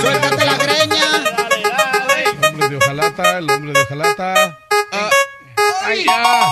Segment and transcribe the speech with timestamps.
[0.00, 1.04] ¡Suéltate la greña!
[2.18, 4.58] El hombre de hojalata, el hombre de hojalata.
[4.92, 5.10] Ah,
[5.84, 6.46] ¡Ay, ya!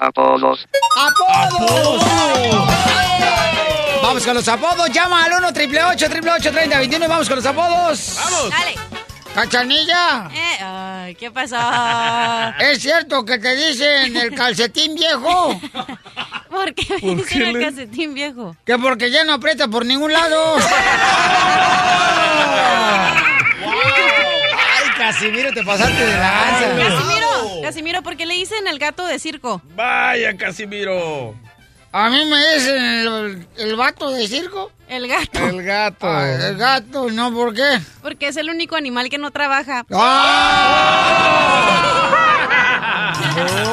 [0.00, 0.66] Apodos.
[0.96, 2.02] ¡Apodos!
[4.02, 4.90] Vamos con los apodos.
[4.90, 8.16] Llama al 1 888 3021 Vamos con los apodos.
[8.16, 8.50] ¡Vamos!
[8.50, 8.74] Dale.
[9.34, 10.30] ¡Cachanilla!
[10.32, 11.56] Eh, ay, ¿qué pasó?
[12.60, 15.60] ¿Es cierto que te dicen el calcetín viejo?
[16.54, 18.56] ¿Por qué me ¿Por dicen qué el le- calcetín viejo?
[18.64, 20.56] Que porque ya no aprieta por ningún lado.
[23.66, 26.76] ¡Ay, Casimiro, te pasaste de lanza!
[26.76, 27.28] Casimiro,
[27.62, 29.60] Casimiro, ¿por qué le dicen el gato de circo?
[29.74, 31.34] ¡Vaya, Casimiro!
[31.92, 34.70] A mí me dicen el, el vato de circo.
[34.88, 35.38] El gato.
[35.46, 36.06] El gato.
[36.08, 37.32] Ah, el gato, ¿no?
[37.32, 37.80] ¿Por qué?
[38.02, 39.84] Porque es el único animal que no trabaja.
[39.92, 41.12] ¡Ah!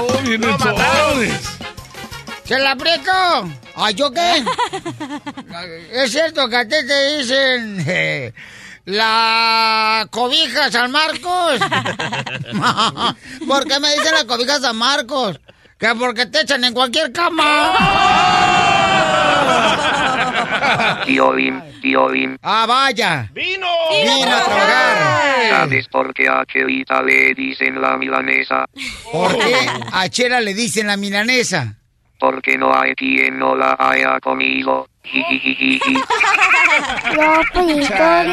[0.01, 1.41] ¡Oh, vienen sobres!
[2.43, 3.11] ¡Se la aprieto!
[3.75, 4.43] ¿Ay, yo qué?
[5.93, 8.33] es cierto que a ti te dicen eh,
[8.85, 11.59] la cobija San Marcos.
[13.47, 15.39] ¿Por qué me dicen la cobija San Marcos?
[15.77, 17.73] Que porque te echan en cualquier cama.
[21.05, 22.37] Piolín, Piolín.
[22.41, 23.29] Ah, vaya.
[23.33, 23.67] ¡Vino!
[23.91, 25.49] Vino a trabajar.
[25.49, 28.65] ¿Sabes por qué a Chelita le dicen la milanesa?
[29.11, 29.55] ¿Por qué
[29.91, 31.80] a Chela le dicen la milanesa?
[32.21, 34.87] Porque no hay quien no la haya comido.
[37.17, 38.23] La neta,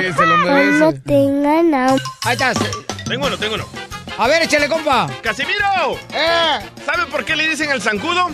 [0.00, 0.78] sí, se lo merece.
[2.24, 2.52] Ahí está.
[3.04, 3.66] Tengo uno, tengo uno.
[4.18, 5.08] A ver, échale, compa.
[5.20, 5.98] ¡Casimiro!
[6.14, 8.30] Eh, ¿Sabe por qué le dicen el zancudo?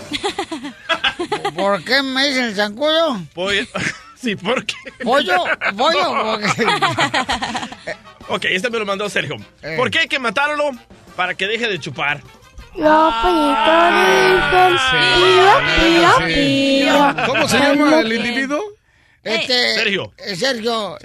[1.57, 3.21] ¿Por qué me dicen el zancudo?
[3.35, 3.65] Pollo.
[4.17, 4.75] Sí, ¿por qué?
[5.03, 5.45] ¿Pollo?
[5.77, 6.39] ¿Pollo?
[8.29, 9.37] Ok, este me lo mandó Sergio.
[9.61, 9.75] Eh.
[9.77, 10.71] ¿Por qué hay que matarlo?
[11.17, 12.21] Para que deje de chupar.
[17.27, 18.61] ¿Cómo se llama el individuo?
[19.23, 20.13] Este, Sergio.
[20.19, 20.99] eh, Sergio.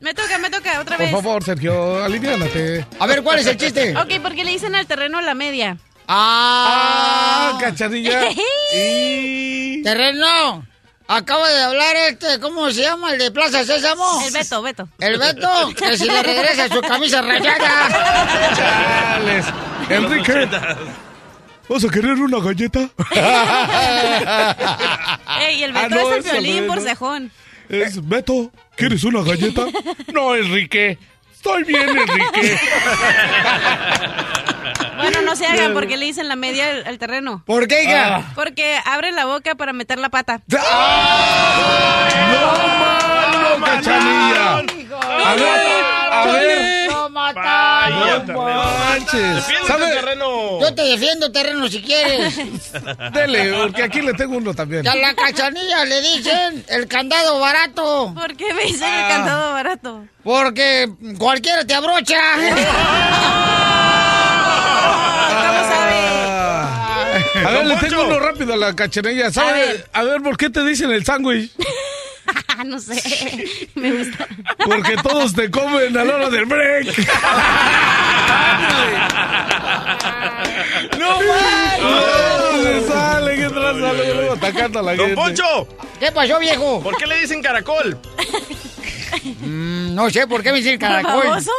[0.00, 1.10] Me toca, me toca, otra Por vez.
[1.14, 2.84] favor, Sergio, aliviánate.
[2.98, 3.96] A ver, ¿cuál es el chiste?
[3.96, 5.78] Ok, ¿por qué le dicen al terreno la media?
[6.06, 7.52] ¡Ah!
[7.54, 8.28] ¡Ah, cachanilla!
[8.74, 9.82] y...
[9.82, 10.66] Terreno.
[11.10, 13.12] Acaba de hablar este, ¿cómo se llama?
[13.12, 14.20] El de Plaza Sésamo.
[14.26, 14.88] El Beto, Beto.
[14.98, 18.54] El Beto, que si le regresa su camisa rayada.
[18.54, 19.46] Chales.
[19.88, 20.46] Enrique,
[21.66, 22.80] ¿vas a querer una galleta?
[25.40, 26.90] Ey, el Ah, Beto no, es el violín no por es, ¿no?
[26.90, 27.32] cejón.
[27.70, 29.64] Es Beto, ¿quieres una galleta?
[30.12, 30.98] No, Enrique.
[31.34, 32.58] Estoy bien, Enrique.
[34.98, 37.42] Bueno, no se hagan porque le dicen la media al, al terreno.
[37.46, 38.32] ¿Por qué, hija?
[38.34, 40.40] Porque abre la boca para meter la pata.
[40.48, 40.58] ¡No,
[42.78, 44.58] mano, cachanilla!
[44.58, 46.90] A ver, a ver.
[46.90, 48.26] ¡Lo mataron!
[48.26, 49.44] No manches.
[49.66, 49.86] ¿Sabe?
[49.90, 50.60] terreno.
[50.60, 52.36] Yo te defiendo, terreno, si quieres.
[53.12, 54.84] Dele, porque aquí le tengo uno también.
[54.84, 58.12] Y a la cachanilla le dicen el candado barato.
[58.14, 59.02] ¿Por qué me dicen Ah.
[59.02, 60.04] el cantado barato?
[60.24, 62.18] Porque cualquiera te abrocha.
[67.46, 69.30] A ver, le tengo uno rápido a la cachanilla.
[69.32, 69.50] ¿Sabe?
[69.50, 69.90] A ver.
[69.92, 71.52] A ver, ¿por qué te dicen el sándwich?
[72.66, 73.68] no sé.
[73.74, 74.26] Me gusta.
[74.64, 76.86] Porque todos te comen a la hora del break.
[80.98, 82.64] ¡No manches!
[82.64, 83.92] Le sale, ¿qué traza?
[83.92, 85.14] Luego, atacando a la Don gente.
[85.22, 85.68] Poncho,
[86.00, 86.82] ¿Qué pasó, viejo?
[86.82, 87.98] ¿por qué le dicen caracol?
[89.42, 91.26] Mm, no sé por qué me dicen caracol.
[91.26, 91.50] ¿Baboso?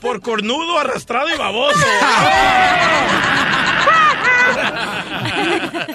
[0.00, 1.86] Por cornudo, arrastrado y baboso.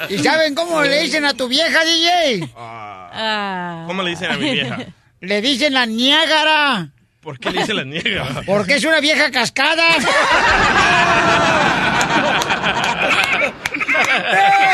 [0.09, 2.49] ¿Y saben cómo le dicen a tu vieja, DJ?
[2.55, 3.83] Ah.
[3.87, 4.79] ¿Cómo le dicen a mi vieja?
[5.21, 6.89] Le dicen la Niágara.
[7.23, 8.43] ¿Por qué le dicen la niega?
[8.45, 9.95] Porque es una vieja cascada.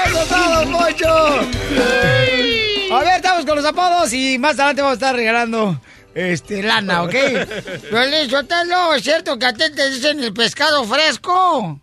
[0.05, 1.39] ¡Eso todo, Poncho!
[2.91, 5.79] A ver, estamos con los apodos y más adelante vamos a estar regalando
[6.15, 7.13] este lana, ¿ok?
[7.91, 11.79] Piolín Sotelo, ¿es cierto que a ti te dicen el pescado fresco?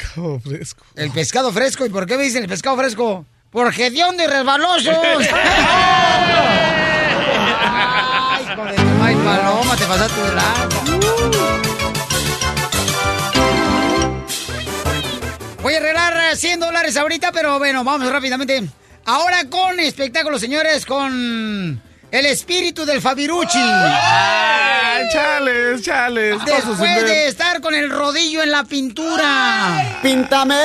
[0.00, 0.84] Pescado fresco.
[0.96, 3.26] El pescado fresco, ¿y por qué me dicen el pescado fresco?
[3.50, 4.90] Porque hediondo y resbaloso.
[7.62, 10.80] Ay, hijo de tu maíz paloma, te pasaste de lanza.
[15.62, 15.80] Voy a
[16.30, 18.64] eh, 100 dólares ahorita, pero bueno, vamos rápidamente.
[19.04, 23.58] Ahora con espectáculos, señores, con el espíritu del Fabiruchi.
[23.58, 26.44] Ay, chales, chales.
[26.44, 29.98] Después de estar con el rodillo en la pintura.
[30.02, 30.56] Píntame,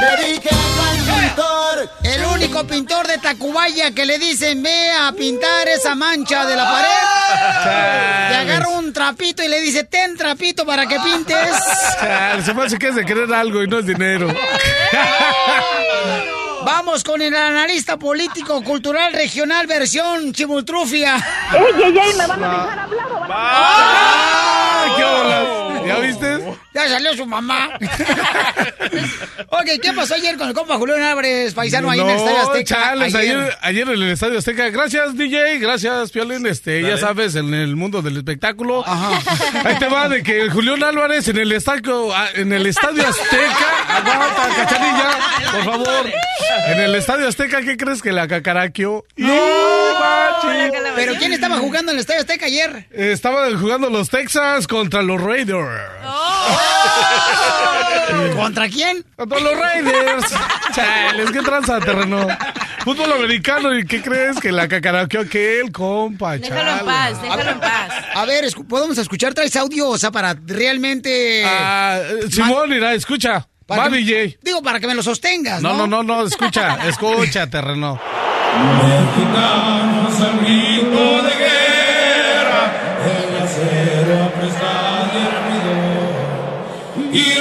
[0.00, 1.90] dedíquenlo al pintor.
[2.04, 6.64] El único pintor de Tacubaya que le dicen ve a pintar esa mancha de la
[6.64, 8.30] pared.
[8.30, 11.54] Le agarra un trapito y le dice ten trapito para que pintes.
[12.00, 14.28] Chale, se me hace que es de querer algo y no es dinero.
[16.66, 21.14] Vamos con el analista político cultural regional versión Chimultrufia.
[23.28, 25.86] ¡Ay, qué bolas!
[25.86, 26.44] ¿Ya viste?
[26.74, 27.70] Ya salió su mamá.
[29.48, 32.64] ok, ¿qué pasó ayer con el compa Julián Álvarez, paisano ahí en el Estadio Azteca?
[32.64, 33.56] chales, ayer.
[33.62, 34.68] ayer en el Estadio Azteca.
[34.70, 36.44] Gracias, DJ, gracias, Piolín.
[36.46, 38.82] Este, ya sabes, en el mundo del espectáculo.
[38.84, 43.85] Ahí te va de que Julián Álvarez en el estadio, ah, en el Estadio Azteca.
[45.66, 46.12] Por favor.
[46.68, 49.04] En el Estadio Azteca, ¿qué crees que la cacaraquio?
[49.16, 49.34] ¡No!
[50.94, 52.86] ¿Pero quién estaba jugando en el Estadio Azteca ayer?
[52.92, 55.68] Estaban jugando los Texans contra los Raiders.
[58.36, 59.04] ¿Contra quién?
[59.16, 60.26] Contra los Raiders.
[60.72, 62.28] Chales, qué tranza, terreno.
[62.84, 64.38] Fútbol americano, ¿y qué crees?
[64.38, 67.92] Que la cacaraqueó aquel, compa, Déjalo en paz, déjalo en paz.
[68.14, 69.34] A ver, ¿podemos escuchar?
[69.34, 69.88] ¿Traes audio?
[69.88, 71.42] O sea, para realmente...
[71.44, 73.48] Ah, eh, Simón, mira, escucha.
[73.66, 74.38] Para Va, que- DJ.
[74.42, 75.86] Digo, para que me lo sostengas, No, ¿no?
[75.86, 77.98] no, no, no, escucha, escucha, terreno.
[87.12, 87.34] y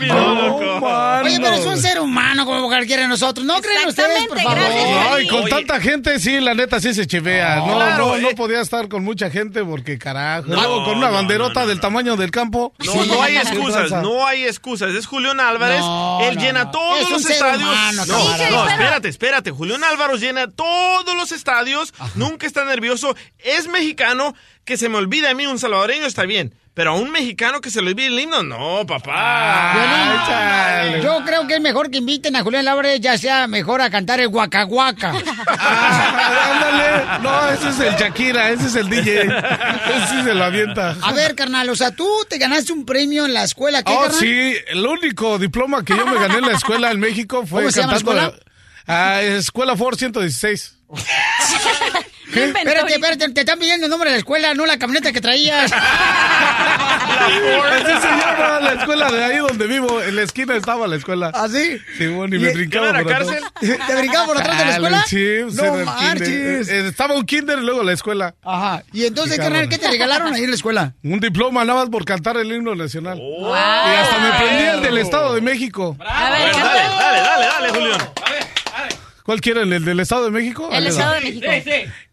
[0.00, 3.44] Oye, pero es un ser humano como cualquiera de nosotros.
[3.46, 4.58] ¿No creen ustedes, por favor?
[4.58, 4.88] Gracias.
[5.10, 5.50] Ay, con Oye.
[5.50, 7.56] tanta gente, sí, la neta sí se chivea.
[7.56, 8.34] No, Claro, no, no eh.
[8.34, 10.48] podía estar con mucha gente porque carajo.
[10.48, 11.80] Luego con una no, banderota no, no, del no.
[11.82, 12.72] tamaño del campo.
[12.84, 14.94] No, no hay ¿Qué excusas, no hay excusas.
[14.94, 16.70] Es Julián Álvarez, No, él no, llena no.
[16.70, 17.62] todos Es un los ser estadios.
[17.62, 19.50] humano, no, no, espérate, espérate.
[19.50, 25.30] Julián Álvarez llena todos los estadios, nunca está nervioso, es mexicano, que se me olvida
[25.30, 26.54] a mí, un salvadoreño está bien.
[26.78, 29.72] Pero a un mexicano que se le olvide el himno, no, papá.
[29.74, 31.02] Violín, chale.
[31.02, 34.20] Yo creo que es mejor que inviten a Julián Álvarez, ya sea mejor a cantar
[34.20, 35.12] el guacaguaca.
[35.60, 37.22] Ah, ándale.
[37.22, 39.22] No, ese es el Shakira, ese es el DJ.
[39.22, 40.94] Ese se lo avienta.
[41.02, 44.02] A ver, carnal, o sea, tú te ganaste un premio en la escuela, ¿qué, Oh,
[44.02, 44.20] carnal?
[44.20, 47.72] sí, el único diploma que yo me gané en la escuela en México fue ¿Cómo
[47.72, 48.22] se llama la cantando.
[48.36, 48.44] escuela?
[48.86, 50.76] Ah, Escuela Ford 116.
[52.34, 55.72] Espérate, espérate, te están pidiendo el nombre de la escuela, no la camioneta que traías.
[57.18, 60.00] Así se llama la escuela de ahí donde vivo.
[60.02, 61.30] En la esquina estaba la escuela.
[61.34, 61.78] ¿Así?
[61.96, 63.28] Sí, bueno, y me ¿Y- brincaba ¿Iban a por atrás.
[63.60, 65.04] ¿Te brincaba por atrás de la escuela?
[65.06, 66.68] Sí, no marches.
[66.68, 68.34] Eh, Estaba un kinder y luego la escuela.
[68.44, 68.82] Ajá.
[68.92, 69.68] Y entonces, carnal.
[69.68, 70.94] ¿qué te regalaron ahí en la escuela?
[71.02, 73.18] Un diploma nada más por cantar el himno nacional.
[73.20, 73.54] Oh.
[73.54, 75.96] Y hasta me prendí el del Estado de México.
[76.00, 77.98] A A ver, ver, dale, dale, dale, dale, Julián.
[79.28, 79.70] ¿Cuál quieren?
[79.74, 80.70] ¿El del Estado de México?
[80.72, 81.46] El Estado de México.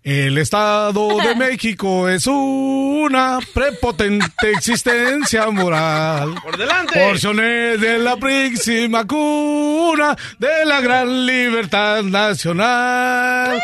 [0.03, 6.36] El Estado de México es una prepotente existencia moral.
[6.43, 7.00] ¡Por delante!
[7.00, 13.63] Porciones de la próxima cuna de la gran libertad nacional.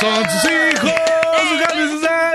[0.00, 0.92] Son sus hijos.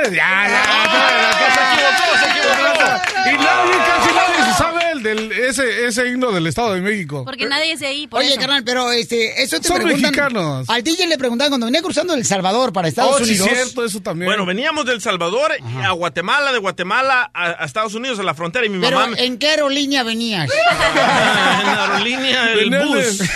[0.06, 2.88] Ya, ya, ya, se equivocó, se equivocó.
[3.26, 7.24] Y nadie, casi nadie se sabe el del, ese, ese himno del Estado de México.
[7.26, 8.40] Porque nadie es de ahí, por Oye, eso.
[8.40, 10.02] carnal, pero este, eso te Son preguntan.
[10.12, 10.70] mexicanos.
[10.70, 13.50] Al DJ le preguntaban cuando venía cruzando El Salvador para Estados Oh, sí, Unidos.
[13.50, 14.28] cierto, eso también.
[14.30, 15.52] Bueno, veníamos del Salvador
[15.84, 19.16] a Guatemala, de Guatemala a, a Estados Unidos, a la frontera, y mi Pero, mamá...
[19.18, 20.50] ¿en qué aerolínea venías?
[21.62, 23.18] en la aerolínea, el Venía bus.
[23.20, 23.30] de-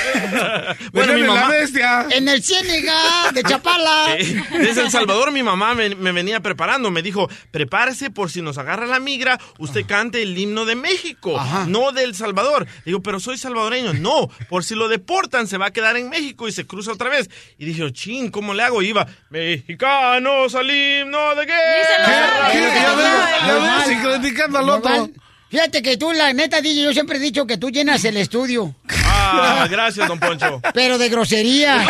[0.91, 1.49] bueno, mi la mamá...
[1.49, 2.07] bestia.
[2.11, 3.87] en el Ciénega de Chapala.
[4.19, 8.41] Eh, Desde El Salvador mi mamá me, me venía preparando, me dijo, prepárese por si
[8.41, 12.65] nos agarra la migra, usted cante el himno de México, no de El Salvador.
[12.85, 13.93] Digo, pero soy salvadoreño.
[13.93, 17.09] No, por si lo deportan se va a quedar en México y se cruza otra
[17.09, 17.29] vez.
[17.57, 18.81] Y dije, chin, ¿cómo le hago?
[18.81, 22.51] Iba, mexicanos al himno de guerra.
[22.53, 22.59] ¿Qué?
[24.57, 25.09] Al otro.
[25.49, 28.75] Fíjate que tú, la neta, DJ, yo siempre he dicho que tú llenas el estudio,
[29.05, 30.61] Ah, gracias, don Poncho.
[30.73, 31.77] pero de grosería.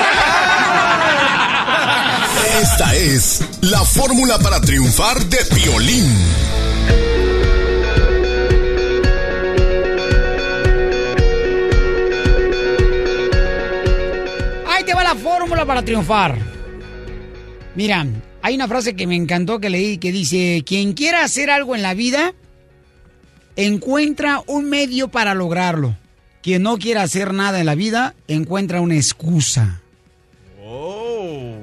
[2.61, 6.46] Esta es la fórmula para triunfar de Piolín.
[15.07, 16.37] La fórmula para triunfar.
[17.75, 18.05] Mira,
[18.41, 21.81] hay una frase que me encantó que leí que dice, quien quiera hacer algo en
[21.81, 22.33] la vida,
[23.55, 25.95] encuentra un medio para lograrlo.
[26.43, 29.79] Quien no quiera hacer nada en la vida, encuentra una excusa.
[30.65, 31.55] Oh.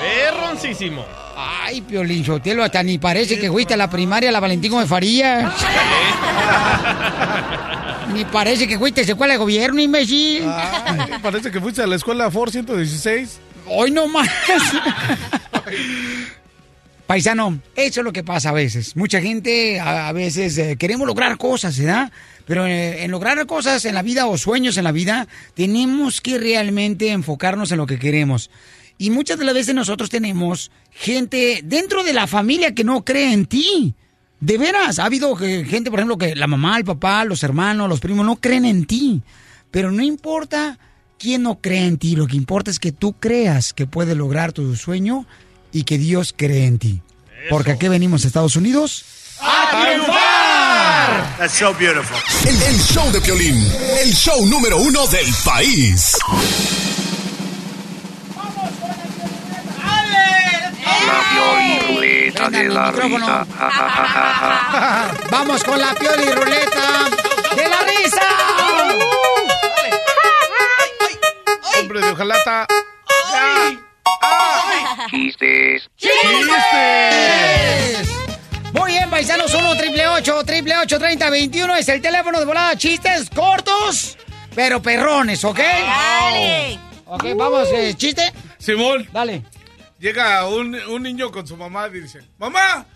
[0.00, 1.04] Perroncísimo.
[1.36, 5.52] Ay, Piolín Sotelo, hasta ni parece que fuiste a la primaria la Valentín Gómez Farías.
[8.12, 10.42] ni parece que fuiste a la escuela de gobierno, imbécil.
[10.46, 13.40] Ay, parece que fuiste a la escuela Ford 116.
[13.66, 14.28] Hoy no más.
[17.06, 18.94] Paisano, eso es lo que pasa a veces.
[18.94, 22.12] Mucha gente a, a veces eh, queremos lograr cosas, ¿verdad?
[22.44, 26.38] Pero eh, en lograr cosas en la vida o sueños en la vida, tenemos que
[26.38, 28.50] realmente enfocarnos en lo que queremos.
[28.98, 33.32] Y muchas de las veces nosotros tenemos gente dentro de la familia que no cree
[33.32, 33.94] en ti.
[34.40, 38.00] De veras, ha habido gente, por ejemplo, que la mamá, el papá, los hermanos, los
[38.00, 39.22] primos no creen en ti.
[39.70, 40.78] Pero no importa
[41.18, 44.52] quién no cree en ti, lo que importa es que tú creas que puedes lograr
[44.52, 45.26] tu sueño
[45.72, 47.02] y que Dios cree en ti.
[47.50, 49.04] Porque aquí venimos a Estados Unidos.
[49.40, 51.38] ¡A triunfar!
[51.38, 52.16] That's so beautiful.
[52.46, 53.56] El, el show de Piolín,
[54.02, 56.16] el show número uno del país.
[62.38, 63.46] Pioliruleta de la risa.
[65.30, 67.08] Vamos con la pioli ruleta
[67.56, 68.22] de la risa.
[71.80, 72.66] Hombre de hojalata.
[75.10, 75.88] Chistes.
[75.96, 76.18] ¡Chistes!
[78.72, 82.76] Muy bien, paisanos, 1 triple 8 triple 8 30 21 es el teléfono de volada.
[82.76, 84.18] Chistes cortos,
[84.54, 85.58] pero perrones, ¿ok?
[85.58, 86.78] Dale.
[87.06, 88.30] Ok, vamos, eh, chiste.
[88.58, 89.08] Simón.
[89.12, 89.42] Dale.
[89.98, 92.86] Llega un, un niño con su mamá y dice, mamá,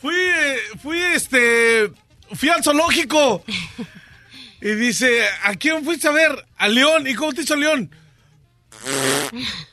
[0.00, 1.90] fui, eh, fui este,
[2.34, 3.42] fui al zoológico.
[4.60, 6.46] Y dice, ¿a quién fuiste a ver?
[6.56, 7.06] A León.
[7.06, 7.90] ¿Y cómo te hizo León?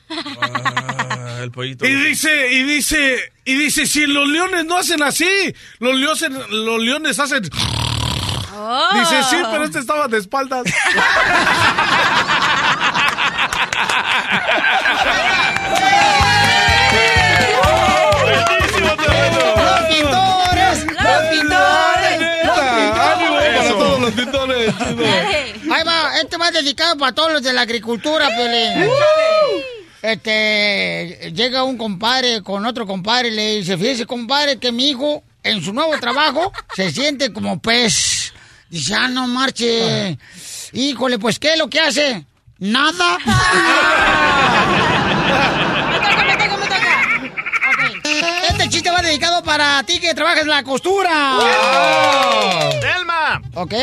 [0.09, 1.85] Ah, el pollito.
[1.85, 6.81] Y dice, y dice, y dice, si los leones no hacen así, los leones, los
[6.81, 7.43] leones hacen...
[8.55, 8.89] Oh.
[8.93, 10.63] Dice, sí, pero este estaba de espaldas.
[24.11, 24.75] los.
[25.71, 28.89] Ahí va, este va dedicado para todos los de la agricultura, Pelín.
[30.01, 35.23] Este, llega un compadre con otro compadre y le dice, fíjese, compadre, que mi hijo
[35.43, 38.33] en su nuevo trabajo se siente como pez.
[38.69, 40.17] Dice, ah, no marche.
[40.73, 42.25] Híjole, pues, ¿qué es lo que hace?
[42.59, 43.17] Nada.
[48.83, 51.37] Este chiste va dedicado para ti que trabajas en la costura.
[52.81, 53.41] ¡Telma!
[53.53, 53.73] Ok,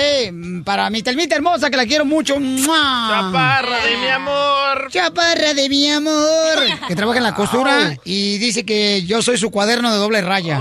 [0.62, 2.34] para mi telmita hermosa que la quiero mucho.
[2.34, 4.90] Chaparra de mi amor.
[4.90, 6.58] Chaparra de mi amor.
[6.86, 10.60] Que trabaja en la costura y dice que yo soy su cuaderno de doble raya.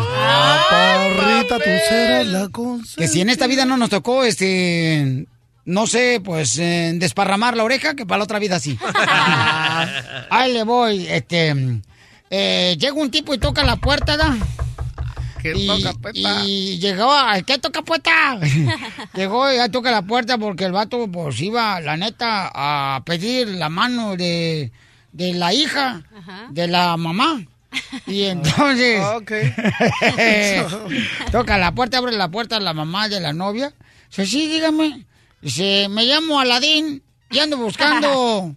[0.69, 2.49] Parrita, tú serás la.
[2.95, 5.25] Que si en esta vida no nos tocó, este,
[5.65, 8.79] no sé, pues eh, desparramar la oreja, que para la otra vida sí.
[10.29, 11.81] Ahí le voy, este,
[12.29, 14.37] eh, llega un tipo y toca la puerta, ¿da?
[15.41, 16.43] Que y, toca puerta.
[16.45, 18.39] y llegó, a- ¿qué toca puerta?
[19.15, 23.47] llegó y ya toca la puerta porque el vato pues iba, la neta, a pedir
[23.47, 24.71] la mano de,
[25.13, 26.03] de la hija
[26.49, 27.41] de la mamá.
[28.07, 29.01] Y entonces
[31.31, 33.73] toca la puerta, abre la puerta la mamá de la novia.
[34.09, 35.05] Dice, sí, dígame.
[35.41, 38.55] Dice, me llamo Aladín y ando buscando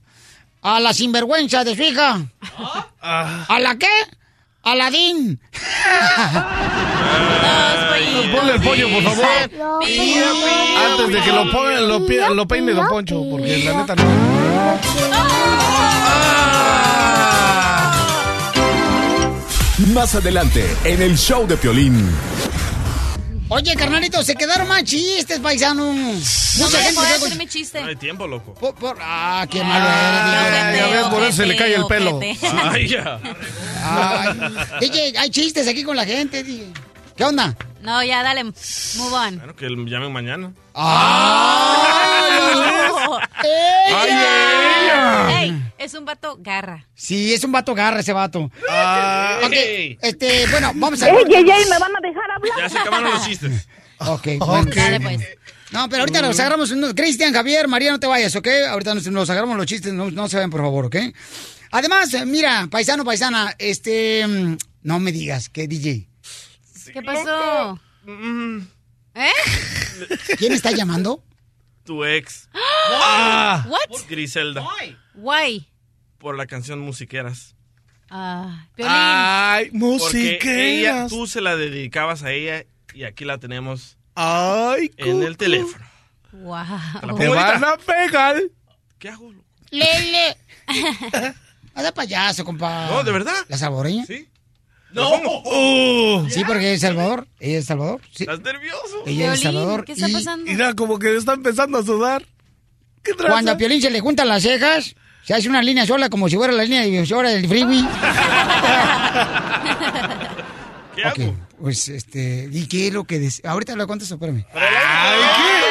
[0.63, 2.21] a la sinvergüenza de su hija.
[3.01, 3.89] ¿A la qué?
[4.63, 5.41] Aladín.
[8.33, 9.27] Ponle el pollo, por favor.
[9.27, 15.13] Antes de que lo ponga, lo, lo peine Don Poncho, porque la neta no.
[19.93, 22.09] Más adelante, en el show de Piolín.
[23.55, 25.85] Oye, carnalito, se quedaron más chistes, paisano.
[25.85, 27.83] No Mucha me gente se hacer mi chiste.
[27.83, 28.55] No hay tiempo, loco.
[28.55, 32.19] Por- por- ah, qué malo eres, ya ves, por eso se le cae el pelo.
[32.73, 33.21] Ay, ya.
[33.85, 34.39] Ay,
[34.81, 36.73] DJ, hay chistes aquí con la gente, DJ.
[37.15, 37.55] ¿Qué onda?
[37.83, 38.45] No, ya, dale.
[38.45, 39.37] Move on.
[39.37, 40.55] Bueno, que me llamen mañana.
[45.41, 46.87] Ey, es un vato garra.
[46.95, 48.41] Sí, es un vato garra ese vato.
[48.45, 49.53] Ok,
[50.01, 51.09] este, bueno, vamos a...
[51.11, 52.32] Ey, ey, ey, ¿me van a dejar?
[52.59, 53.69] Ya se acabaron los chistes.
[53.99, 54.71] Ok, bueno.
[54.75, 55.21] Dale, pues.
[55.71, 56.93] No, pero ahorita nos agarramos unos...
[56.93, 58.47] Cristian, Javier, María, no te vayas, ¿ok?
[58.69, 60.97] Ahorita nos, nos agarramos los chistes, no, no se vayan, por favor, ¿ok?
[61.71, 64.27] Además, eh, mira, paisano, paisana, este...
[64.27, 66.09] mm, No me digas, que DJ.
[66.93, 67.81] ¿Qué pasó?
[69.15, 69.31] ¿Eh?
[70.37, 71.25] ¿Quién está llamando?
[71.85, 72.49] Tu ex.
[73.69, 74.07] What?
[74.09, 74.67] Griselda.
[75.15, 75.69] Why?
[76.19, 77.55] Por la canción Musiqueras.
[78.15, 78.93] Ah, Piolín.
[78.95, 85.23] Ay, Porque ella, tú se la dedicabas a ella y aquí la tenemos Ay, en
[85.23, 85.83] el teléfono.
[86.33, 86.65] Wow.
[87.01, 88.43] ¿Te la Te van a pegar.
[88.99, 89.33] ¿Qué hago?
[89.71, 90.37] Lele.
[91.75, 92.89] Hada payaso, compa.
[92.91, 93.47] No, ¿de verdad?
[93.49, 94.05] ¿La saboreña?
[94.05, 94.29] Sí.
[94.93, 96.29] No.
[96.29, 97.27] Sí, porque es Salvador.
[97.41, 98.03] Ella es Salvador.
[98.15, 98.25] Sí.
[98.25, 99.05] ¿Estás nervioso?
[99.07, 99.87] Ella es Salvador.
[99.87, 100.51] ¿qué está y pasando?
[100.51, 102.27] Mira, como que está empezando a sudar.
[103.03, 103.15] ¿Qué?
[103.15, 106.37] Cuando a Piolín se le juntan las cejas, se hace una línea sola como si
[106.37, 107.87] fuera la línea divisora del freeway.
[110.95, 111.35] ¿Qué Ok, hago?
[111.61, 114.45] pues este, ¿y qué es lo que des- Ahorita lo contesto, espérame.
[114.53, 115.67] Para el aire.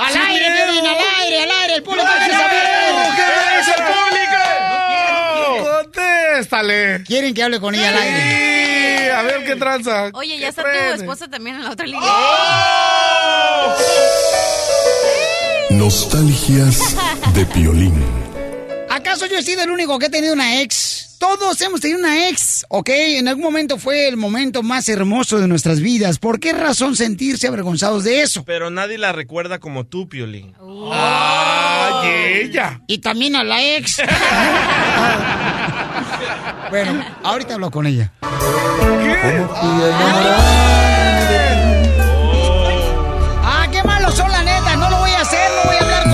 [0.00, 1.74] ¡Al aire, Piolín, al aire, al aire!
[1.74, 2.66] ¡El público quiere saber!
[3.16, 3.22] ¿Qué
[3.58, 5.72] dice el público?
[5.82, 7.02] Contéstale.
[7.04, 8.20] Quieren que hable con ella al aire.
[9.00, 10.10] Sí, a ver qué tranza.
[10.14, 10.68] Oye, ¿Qué ya está tu
[11.02, 12.00] esposa también en la otra línea.
[15.70, 16.96] Nostalgias
[17.34, 17.92] de Piolín.
[18.88, 21.16] ¿Acaso yo he sido el único que ha tenido una ex?
[21.18, 22.88] Todos hemos tenido una ex, ¿ok?
[22.88, 26.18] En algún momento fue el momento más hermoso de nuestras vidas.
[26.18, 28.44] ¿Por qué razón sentirse avergonzados de eso?
[28.44, 30.54] Pero nadie la recuerda como tú, Piolín.
[30.92, 32.08] Ay,
[32.44, 32.80] ella.
[32.86, 34.00] Y también a la ex.
[36.70, 38.12] bueno, ahorita hablo con ella.
[39.60, 40.97] Ah,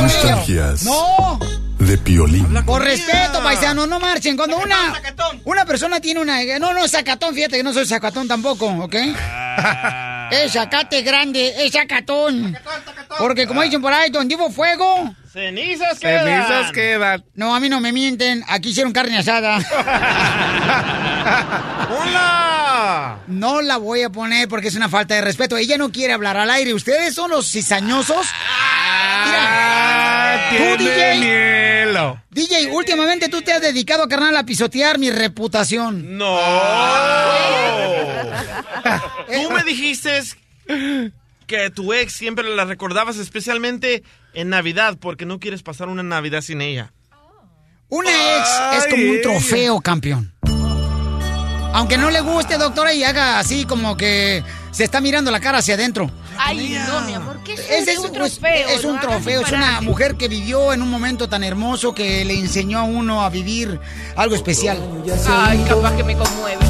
[0.04, 1.38] Nostalgias No.
[1.78, 2.46] de Piolín.
[2.66, 4.36] Por respeto, paisano, no marchen.
[4.36, 4.92] Cuando una,
[5.44, 6.40] una persona tiene una...
[6.58, 8.94] No, no, sacatón, fíjate que no soy sacatón tampoco, ¿ok?
[10.30, 12.54] Es sacate grande, es sacatón.
[13.18, 15.14] Porque como dicen por ahí, donde hubo fuego...
[15.32, 16.26] Cenizas quedan.
[16.26, 17.24] Cenizas quedan.
[17.34, 18.44] No, a mí no me mienten.
[18.46, 19.56] Aquí hicieron carne asada.
[21.90, 23.18] ¡Hola!
[23.26, 25.56] No la voy a poner porque es una falta de respeto.
[25.56, 26.72] Ella no quiere hablar al aire.
[26.72, 28.28] Ustedes son los cizañosos.
[30.50, 31.20] Tú, DJ.
[31.20, 32.20] hielo.
[32.30, 36.18] DJ, últimamente tú te has dedicado, carnal, a pisotear mi reputación.
[36.18, 36.36] No.
[39.26, 40.20] Tú me dijiste
[41.46, 44.02] que tu ex siempre la recordabas especialmente
[44.34, 46.92] en Navidad porque no quieres pasar una Navidad sin ella.
[47.88, 50.32] Una ex es como un trofeo, campeón.
[51.72, 55.58] Aunque no le guste, doctora, y haga así como que se está mirando la cara
[55.58, 56.10] hacia adentro.
[56.38, 58.68] Ay, no, mi amor, ¿qué es, Es, es- un es- trofeo?
[58.68, 61.94] es un No hagas trofeo, es una mujer que vivió en un momento tan hermoso
[61.94, 63.80] que le enseñó a uno a vivir
[64.16, 64.78] algo especial.
[65.28, 66.64] Ay, capaz que me conmueve.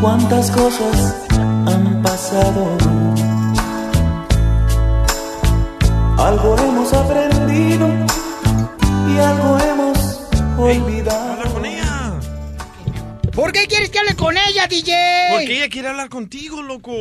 [0.00, 2.76] Cuántas cosas han pasado.
[6.18, 7.88] Algo hemos aprendido
[9.08, 10.20] y algo hemos
[10.58, 11.55] olvidado.
[13.36, 14.94] ¿Por qué quieres que hable con ella, DJ?
[15.32, 16.92] Porque ella quiere hablar contigo, loco.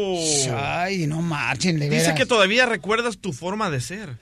[0.54, 2.18] Ay, no marchen, de Dice veras.
[2.18, 4.18] que todavía recuerdas tu forma de ser.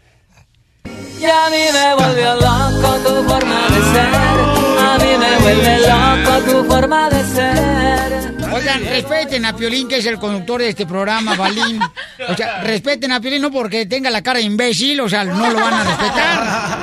[0.86, 4.13] Y a mí me volvió loco tu forma de ser.
[4.13, 8.54] A mí me vuelve loco tu forma de ser.
[8.54, 11.82] Oigan, respeten a Piolín, que es el conductor de este programa, Balín.
[12.30, 15.49] O sea, respeten a Piolín no porque tenga la cara de imbécil, o sea, no
[15.49, 16.78] lo van a respetar.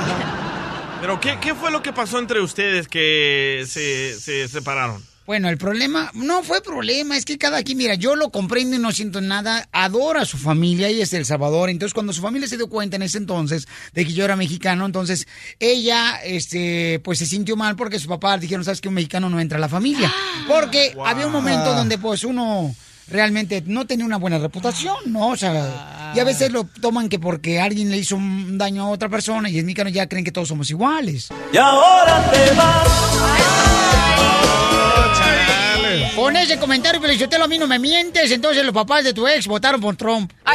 [0.99, 5.01] Pero, ¿qué, qué fue lo que pasó entre ustedes que se, se separaron?
[5.27, 8.79] Bueno, el problema no fue problema, es que cada quien, mira, yo lo comprendo y
[8.79, 12.21] no siento nada, adora a su familia, ella es de El Salvador, entonces cuando su
[12.21, 15.27] familia se dio cuenta en ese entonces de que yo era mexicano, entonces
[15.59, 19.39] ella, este, pues se sintió mal porque sus papás dijeron, sabes que un mexicano no
[19.39, 20.11] entra a la familia,
[20.47, 22.75] porque había un momento donde pues uno
[23.07, 25.29] realmente no tenía una buena reputación, ¿no?
[25.29, 28.89] O sea, y a veces lo toman que porque alguien le hizo un daño a
[28.89, 31.29] otra persona y es mexicano ya creen que todos somos iguales.
[31.53, 34.70] Y ahora te vas.
[36.21, 38.29] Con ese comentario, Felicitelo, a mí no me mientes.
[38.29, 40.31] Entonces los papás de tu ex votaron por Trump.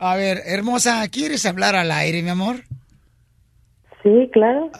[0.00, 2.64] A ver, hermosa, ¿quieres hablar al aire, mi amor?
[4.02, 4.70] Sí, claro.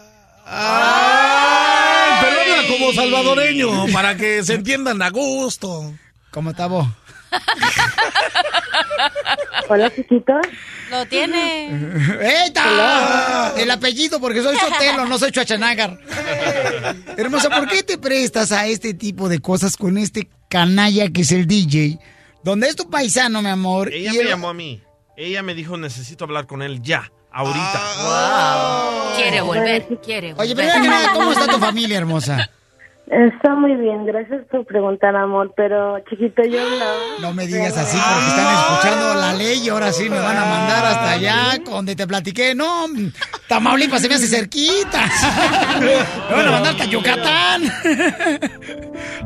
[0.47, 5.93] Ay, pero habla como salvadoreño, para que se entiendan a gusto.
[6.31, 6.87] ¿Cómo está vos?
[9.69, 10.33] Hola, chiquito.
[10.91, 11.69] Lo tiene.
[12.47, 13.53] ¡Eta!
[13.57, 15.99] El apellido, porque soy Sotelo, no soy Chuachanagar.
[17.17, 21.33] Hermosa, ¿por qué te prestas a este tipo de cosas con este canalla que es
[21.33, 21.99] el DJ?
[22.43, 23.93] Donde es tu paisano, mi amor.
[23.93, 24.83] Ella y me él- llamó a mí.
[25.17, 27.73] Ella me dijo, necesito hablar con él ya, ahorita.
[27.75, 29.13] Ah.
[29.17, 30.55] Quiere volver, quiere volver.
[30.57, 32.49] Oye, nada, ¿cómo está tu familia, hermosa?
[33.11, 35.55] Está muy bien, gracias por preguntar, amor.
[35.57, 37.29] Pero, chiquito, yo no.
[37.29, 40.45] No me digas así porque están escuchando la ley y ahora sí me van a
[40.45, 42.55] mandar hasta allá donde te platiqué.
[42.55, 42.87] No,
[43.49, 45.07] Tamaulipas se me hace cerquita.
[45.81, 47.63] Me van a mandar hasta Yucatán.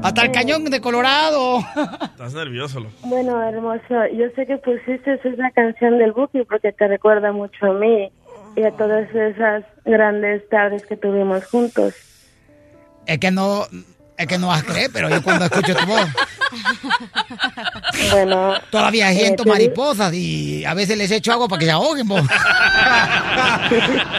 [0.03, 1.59] Hasta el cañón de Colorado.
[2.05, 2.93] Estás nervioso, loco.
[3.03, 7.75] Bueno, hermoso, yo sé que pusiste esa canción del Buki porque te recuerda mucho a
[7.75, 8.13] mí
[8.55, 11.95] y a todas esas grandes tardes que tuvimos juntos.
[13.07, 13.67] Es que no,
[14.17, 16.07] es que no vas a creer, pero yo cuando escucho tu voz.
[18.13, 18.55] Bueno.
[18.71, 22.07] Todavía eh, siento di- mariposas y a veces les echo agua para que se ahoguen,
[22.09, 22.17] po.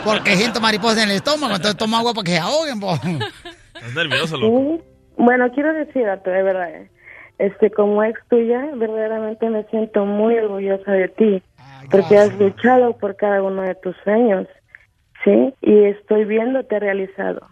[0.04, 2.94] Porque siento mariposas en el estómago, entonces tomo agua para que se ahoguen, po.
[2.96, 4.84] Estás nervioso, loco.
[5.18, 6.90] Bueno, quiero decirte, de verdad, eh,
[7.38, 11.44] este, como ex tuya, verdaderamente me siento muy orgullosa de ti,
[11.92, 14.48] porque has luchado por cada uno de tus sueños,
[15.24, 15.54] ¿sí?
[15.62, 17.48] Y estoy viéndote realizado.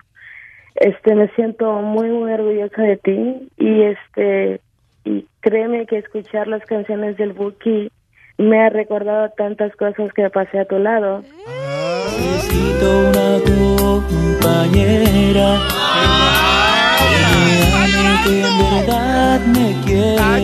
[0.75, 4.61] Este, me siento muy, muy orgullosa de ti y este,
[5.03, 7.91] y créeme que escuchar las canciones del Buki
[8.37, 11.23] me ha recordado tantas cosas que pasé a tu lado.
[18.71, 20.39] Verdad me quiera.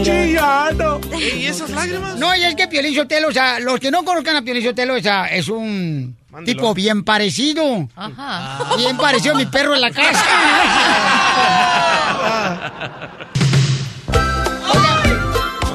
[1.17, 2.17] ¿Y esas lágrimas?
[2.17, 4.96] No, y es que Piolín Sotelo, o sea, los que no conozcan a Piolín Sotelo,
[4.96, 6.15] o sea, es un
[6.46, 7.89] tipo bien parecido.
[7.96, 8.76] Ajá.
[8.78, 10.26] Bien parecido a mi perro en la casa.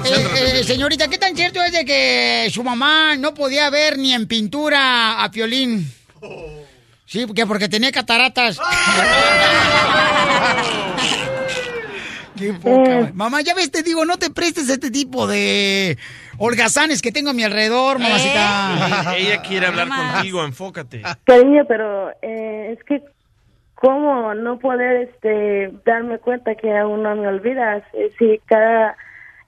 [0.04, 4.12] Eh, eh, señorita, ¿qué tan cierto es de que su mamá no podía ver ni
[4.12, 5.90] en pintura a Piolín?
[7.12, 8.58] Sí, porque porque tenía cataratas.
[12.38, 13.10] Qué poca.
[13.12, 15.98] Mamá, ya ves, te digo, no te prestes a este tipo de
[16.38, 19.14] holgazanes que tengo a mi alrededor, mamacita.
[19.14, 21.02] Ella quiere hablar contigo, enfócate.
[21.24, 23.02] Cariño, pero eh, es que
[23.74, 27.82] cómo no poder este darme cuenta que aún no me olvidas.
[27.92, 28.96] Eh, Si cada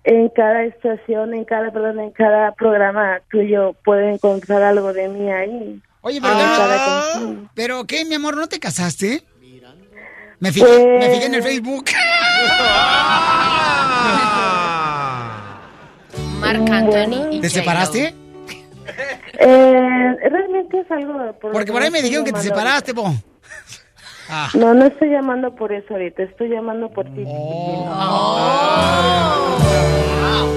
[0.05, 5.33] en cada estación, en cada perdón, en cada programa tuyo puedo encontrar algo de mí
[5.33, 5.81] ahí.
[6.07, 7.51] Oye, pero, no- canción.
[7.55, 8.37] pero ¿qué, mi amor?
[8.37, 9.25] ¿No te casaste?
[10.39, 11.87] Me fijé, me fijé en el Facebook.
[16.41, 17.33] Marc Anthony.
[17.33, 18.15] y ¿Te separaste?
[19.39, 23.07] Eh, realmente es algo por Porque que por ahí me dijeron que te separaste, po.
[23.07, 24.59] ahorita.
[24.59, 27.25] No, no estoy llamando por eso ahorita, estoy llamando por ti.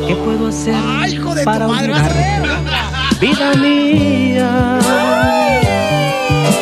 [0.07, 1.91] ¿Qué puedo hacer ¡Ay, hijo de tu para madre!
[1.91, 3.06] vas a olvidarte?
[3.19, 4.79] Vida mía.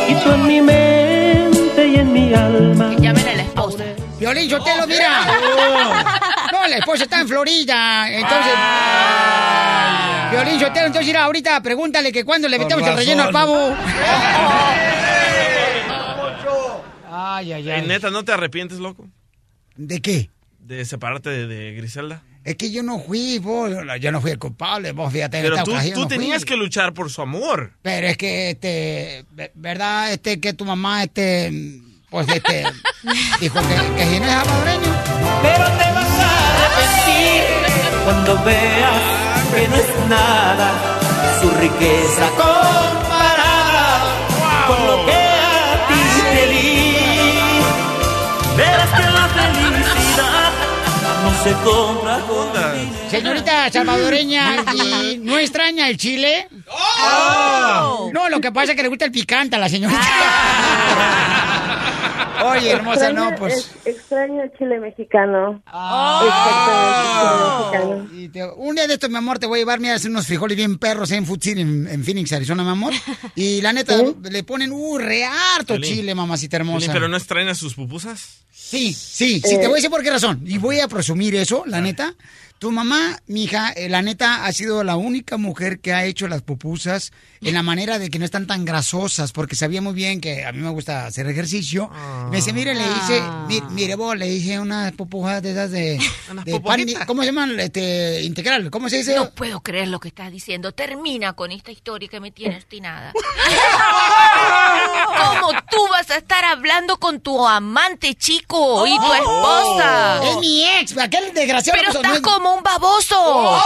[0.08, 2.94] Y tú en mi mente y en mi alma.
[2.98, 3.84] Llamen a la esposa.
[4.18, 5.26] Violín Sotelo, mira.
[6.52, 8.08] No, la esposa está en Florida.
[8.10, 8.52] Entonces.
[10.30, 13.76] Violín Sotelo, entonces mira, ahorita pregúntale que cuándo le metemos el relleno al pavo.
[17.18, 17.86] Ay, ay, Eh, ay.
[17.86, 19.06] neta, ¿no te arrepientes, loco?
[19.76, 20.30] ¿De qué?
[20.58, 22.22] De separarte de, de Griselda.
[22.46, 23.72] Es que yo no fui, vos.
[24.00, 25.38] Yo no fui el culpable, vos, fíjate.
[25.38, 26.16] en Pero esta tú, ocasión tú no fui.
[26.16, 27.72] tenías que luchar por su amor.
[27.82, 30.12] Pero es que, este, ve- ¿verdad?
[30.12, 31.50] Este, que tu mamá, este,
[32.08, 32.64] pues, este,
[33.40, 34.94] dijo que, que si no es salvadoreño.
[35.42, 37.42] Pero te vas a arrepentir
[38.04, 39.02] cuando veas
[39.52, 40.72] que no es nada
[41.40, 42.95] su riqueza comparada
[51.26, 53.10] no se compra con dinero.
[53.10, 54.56] Señorita salvadoreña,
[55.02, 56.48] ¿y no extraña el chile?
[58.12, 60.00] No, lo que pasa es que le gusta el picante a la señorita.
[62.46, 63.54] Oye, hermosa, Extraño- no, pues.
[63.56, 65.62] es- extraño el chile mexicano.
[65.66, 68.08] Extraño el chile mexicano.
[68.22, 70.10] Y te- un día de estos, mi amor, te voy a llevar, mira, a hacer
[70.10, 72.92] unos frijoles bien perros en Food City, en, en Phoenix, Arizona, mi amor.
[73.34, 73.96] Y la neta,
[74.30, 75.94] le ponen, uh, re harto Piolín.
[75.94, 76.78] chile, mamacita hermosa.
[76.86, 78.42] Piolín, ¿Pero no extraen a sus pupusas?
[78.50, 79.58] Sí, sí, sí, Eh.
[79.58, 80.42] te voy a decir por qué razón.
[80.44, 82.14] Y voy a presumir eso, la neta.
[82.58, 86.26] Tu mamá, mi hija, eh, la neta, ha sido la única mujer que ha hecho
[86.26, 90.22] las pupusas en la manera de que no están tan grasosas, porque sabía muy bien
[90.22, 91.90] que a mí me gusta hacer ejercicio.
[92.30, 95.98] Me dice, mire, le hice, mi- mire vos, le hice unas pupujas de esas de,
[96.46, 97.60] de pan, ¿cómo se llaman?
[97.60, 99.14] Este, integral, ¿cómo se dice?
[99.14, 100.72] No puedo creer lo que estás diciendo.
[100.72, 103.12] Termina con esta historia que me tiene obstinada.
[105.18, 110.20] ¿Cómo tú vas a estar hablando con tu amante chico y tu esposa?
[110.24, 111.78] Es mi ex, aquel desgraciado.
[111.78, 113.16] Pero estás no es- como un baboso.
[113.18, 113.62] ¡Oh!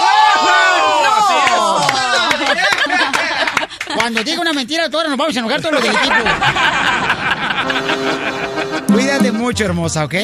[3.95, 6.15] Cuando diga una mentira, todos nos vamos a enojar todos los del equipo.
[8.93, 10.15] Cuídate mucho, hermosa, ¿ok?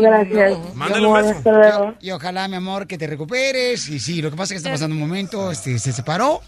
[0.00, 0.58] Gracias.
[0.74, 1.30] Mándale un beso.
[1.30, 1.94] hasta luego.
[2.00, 3.88] Y ojalá, mi amor, que te recuperes.
[3.88, 6.40] Y sí, lo que pasa es que está pasando un momento, este, se separó.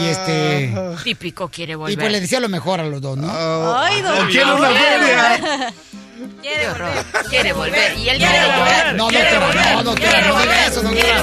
[0.00, 0.74] Y este.
[1.02, 1.92] Típico quiere volver.
[1.92, 3.76] Y pues le decía lo mejor a los dos, ¿no?
[3.76, 5.72] Ay, don Quiero una feria.
[6.42, 6.90] Qué horror.
[7.28, 7.98] Quiere volver.
[7.98, 8.94] Y él quiere volver.
[8.94, 11.22] No, doctora, no, doctora, no diga eso, doctora.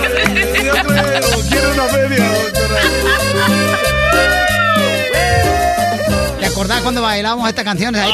[1.49, 3.89] Quiero una feria, doctora.
[6.39, 8.11] ¿Te acordás cuando bailábamos estas canciones ahí?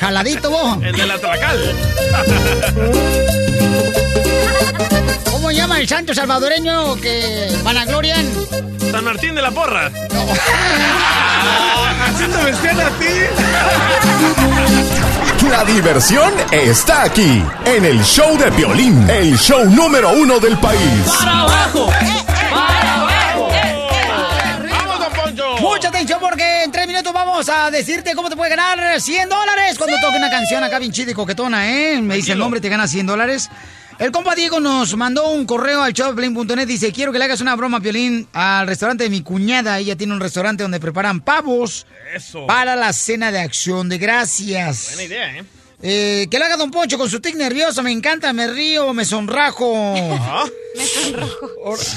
[0.00, 0.78] Jaladito vos.
[0.82, 1.74] El de la tracal.
[5.30, 8.26] ¿Cómo llama el santo salvadoreño que vanaglorian?
[8.90, 9.90] San Martín de la Porra.
[12.08, 13.06] Haciendo bestial a ti.
[15.50, 20.80] La diversión está aquí, en el show de violín, el show número uno del país.
[21.24, 21.88] abajo!
[24.70, 25.56] ¡Vamos, don Poncho!
[25.60, 29.78] Mucha atención porque en tres minutos vamos a decirte cómo te puede ganar 100 dólares
[29.78, 32.00] cuando toque una canción acá bien chida y coquetona, ¿eh?
[32.02, 33.48] Me dice el nombre y te gana 100 dólares.
[33.98, 36.66] El compa Diego nos mandó un correo al showplane.net.
[36.66, 39.78] Dice, quiero que le hagas una broma, Piolín, al restaurante de mi cuñada.
[39.78, 42.46] Ella tiene un restaurante donde preparan pavos Eso.
[42.46, 44.88] para la cena de acción de gracias.
[44.88, 45.44] Buena idea, ¿eh?
[45.82, 47.82] Eh, que lo haga Don Poncho con su tic nervioso.
[47.82, 49.94] Me encanta, me río, me sonrajo.
[49.94, 51.50] Me sonrojo.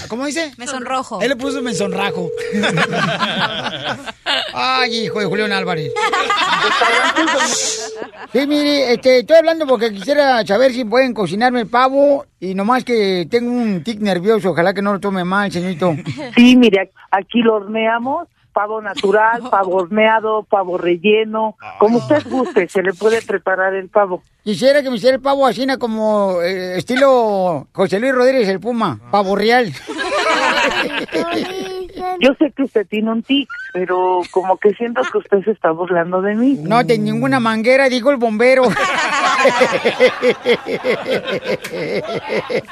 [0.07, 0.51] ¿Cómo dice?
[0.57, 1.21] Me sonrojo.
[1.21, 2.29] Él le puso me sonrajo.
[4.53, 5.91] Ay, hijo de Julián Álvarez.
[8.31, 12.83] Sí, mire, este, estoy hablando porque quisiera saber si pueden cocinarme el pavo y nomás
[12.83, 14.51] que tengo un tic nervioso.
[14.51, 15.95] Ojalá que no lo tome mal, señorito.
[16.35, 18.27] Sí, mire, aquí lo horneamos,
[18.59, 24.21] pavo natural, pavo horneado, pavo relleno, como usted guste, se le puede preparar el pavo.
[24.43, 28.99] Quisiera que me hiciera el pavo así como eh, estilo José Luis Rodríguez, el Puma,
[29.11, 29.71] pavo real.
[32.21, 35.71] Yo sé que usted tiene un tic, pero como que siento que usted se está
[35.71, 36.59] burlando de mí.
[36.61, 38.63] No, de ninguna manguera, digo el bombero.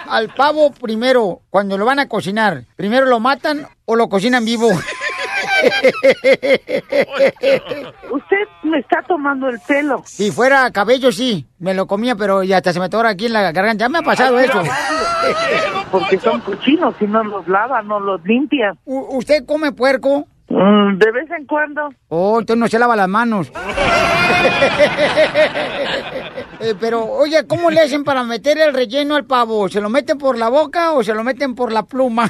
[0.10, 4.70] Al pavo primero, cuando lo van a cocinar, ¿primero lo matan o lo cocinan vivo?
[8.12, 10.02] Usted me está tomando el pelo.
[10.06, 13.34] Si fuera cabello, sí, me lo comía, pero ya hasta se me atora aquí en
[13.34, 13.86] la garganta.
[13.86, 14.62] Ya me ha pasado eso.
[15.92, 18.76] Porque son cochinos, si no los lava, no los limpia.
[18.86, 20.28] ¿Usted come puerco?
[20.50, 21.90] Mm, de vez en cuando.
[22.10, 23.52] Oh, entonces no se lava las manos.
[26.60, 29.70] Eh, pero, oye, ¿cómo le hacen para meter el relleno al pavo?
[29.70, 32.28] ¿Se lo meten por la boca o se lo meten por la pluma?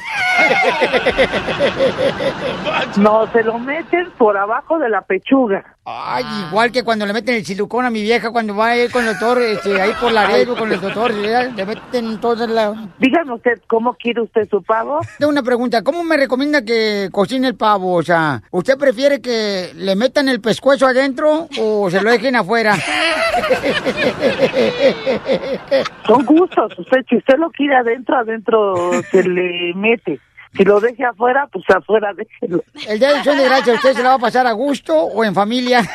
[2.97, 5.63] No, se lo meten por abajo de la pechuga.
[5.85, 9.07] Ay, igual que cuando le meten el silicón a mi vieja cuando va ahí con
[9.07, 12.73] el doctor, este, ahí por Laredo con el doctor, le, le meten toda la...
[12.99, 14.99] Dígame usted, ¿cómo quiere usted su pavo?
[15.17, 18.01] Tengo una pregunta, ¿cómo me recomienda que cocine el pavo?
[18.07, 22.73] Sea, ¿usted prefiere que le metan el pescuezo adentro o se lo dejen afuera?
[26.05, 26.79] Son gustos.
[26.79, 30.21] Usted, si usted lo quiere adentro, adentro se le mete.
[30.57, 32.63] Si lo deje afuera, pues afuera déjelo.
[32.87, 35.23] El día de acción de gracias, ¿usted se la va a pasar a gusto o
[35.23, 35.81] en familia?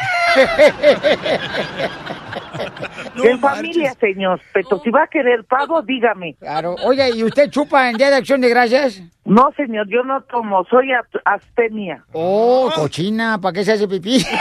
[3.24, 4.40] en familia, señor.
[4.52, 6.36] Pero si va a querer pavo, dígame.
[6.38, 6.76] Claro.
[6.84, 9.02] Oye, ¿y usted chupa en día de acción de gracias?
[9.24, 10.64] No, señor, yo no tomo.
[10.70, 10.90] Soy
[11.24, 12.04] astenia.
[12.12, 14.24] Oh, cochina, ¿para qué se hace pipí?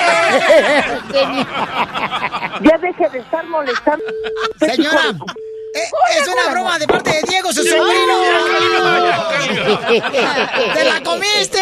[2.61, 4.05] Ya deje de estar molestando.
[4.59, 5.15] Señora,
[5.73, 8.19] es una broma de parte de Diego, su sobrino.
[10.73, 11.61] ¡Te la comiste!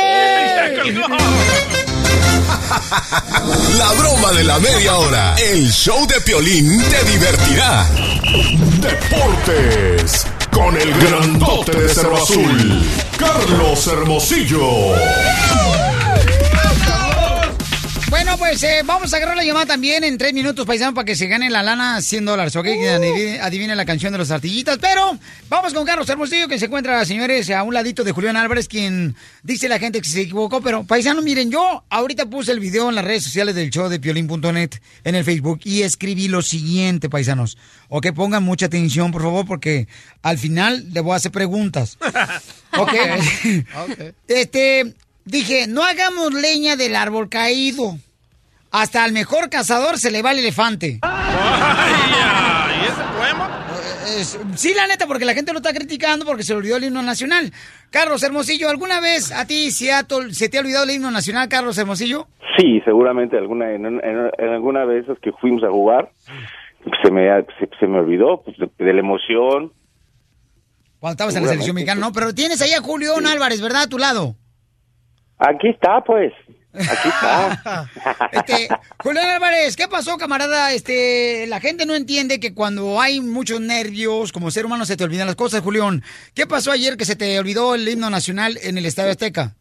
[3.77, 5.35] La broma de la media hora.
[5.37, 7.87] El show de Piolín te divertirá.
[8.79, 10.25] Deportes.
[10.51, 12.83] Con el grandote de Cerro Azul.
[13.17, 14.95] Carlos Hermosillo.
[18.09, 21.15] Bueno, pues eh, vamos a agarrar la llamada también en tres minutos, paisano, para que
[21.15, 22.63] se gane la lana 100 dólares, ¿ok?
[22.63, 24.79] Que adivine, adivine la canción de los artillitas.
[24.79, 25.17] Pero
[25.47, 29.15] vamos con Carlos Hermosillo, que se encuentra, señores, a un ladito de Julián Álvarez, quien
[29.43, 30.59] dice la gente que se equivocó.
[30.61, 33.99] Pero, paisano, miren, yo ahorita puse el video en las redes sociales del show de
[33.99, 34.71] piolín.net
[35.03, 37.57] en el Facebook y escribí lo siguiente, paisanos.
[37.89, 39.87] Ok, pongan mucha atención, por favor, porque
[40.23, 41.97] al final le voy a hacer preguntas.
[42.77, 42.93] Ok.
[44.27, 44.93] Este,
[45.29, 47.97] dije, no hagamos leña del árbol caído.
[48.71, 50.99] Hasta al mejor cazador se le va el elefante.
[52.81, 53.65] ¿Y ese poema?
[54.55, 57.01] sí, la neta, porque la gente lo está criticando porque se le olvidó el himno
[57.01, 57.51] nacional.
[57.89, 61.77] Carlos Hermosillo, ¿alguna vez a ti Seattle, se te ha olvidado el himno nacional, Carlos
[61.77, 62.27] Hermosillo?
[62.57, 66.11] Sí, seguramente alguna en, en- en alguna de esas que fuimos a jugar
[67.03, 67.27] se me
[67.59, 69.73] se, se me olvidó pues, de, de la emoción.
[70.99, 72.11] Cuando estabas en la selección mexicana, ¿no?
[72.11, 73.83] Pero tienes ahí a Julián Álvarez, ¿verdad?
[73.83, 74.35] A tu lado.
[75.39, 76.33] Aquí está, pues.
[76.73, 77.85] Aquí está.
[78.31, 78.67] Este,
[78.99, 80.71] Julián Álvarez, ¿qué pasó, camarada?
[80.71, 85.03] Este, la gente no entiende que cuando hay muchos nervios, como ser humano se te
[85.03, 86.03] olvidan las cosas, Julián.
[86.35, 89.53] ¿Qué pasó ayer que se te olvidó el himno nacional en el Estadio Azteca?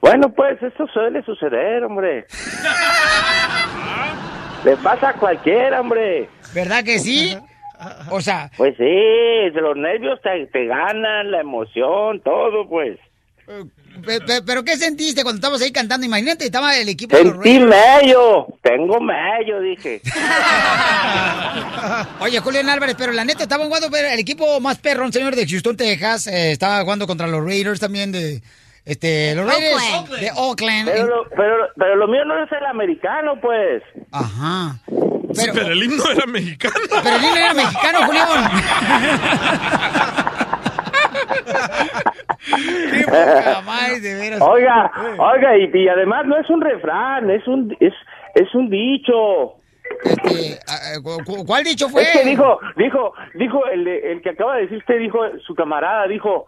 [0.00, 2.26] Bueno, pues esto suele suceder, hombre.
[4.64, 6.28] Le pasa a cualquiera, hombre.
[6.54, 7.36] ¿Verdad que sí?
[8.10, 12.98] O sea, Pues sí, los nervios te, te ganan, la emoción, todo, pues.
[13.46, 16.06] Pe- pe- ¿pero qué sentiste cuando estabas ahí cantando?
[16.06, 18.02] Imagínate, estaba el equipo de los Sentí Raiders.
[18.02, 20.00] mello, tengo mello, dije.
[22.20, 25.46] Oye, Julián Álvarez, pero la neta estaba jugando pero el equipo más perrón, señor, de
[25.46, 26.26] Houston, Texas.
[26.26, 28.42] eh, estaba jugando contra los Raiders también de...
[28.86, 30.20] Este, los Raiders Oakland.
[30.20, 30.90] de Oakland.
[30.92, 33.82] Pero lo, pero, pero lo mío no es el americano, pues.
[34.12, 34.76] Ajá.
[35.34, 36.74] Pero, el himno era mexicano.
[37.02, 38.28] Pero el himno era mexicano, Julián.
[42.92, 44.40] Qué poca madre, de veras.
[44.40, 45.16] Oiga, Eh.
[45.18, 47.92] oiga, y, y además no es un refrán, es un es,
[48.34, 49.54] es un dicho.
[51.24, 52.04] ¿cu- ¿Cuál dicho fue?
[52.24, 56.46] Dijo, dijo, dijo el, de- el que acaba de decir usted, dijo su camarada, dijo,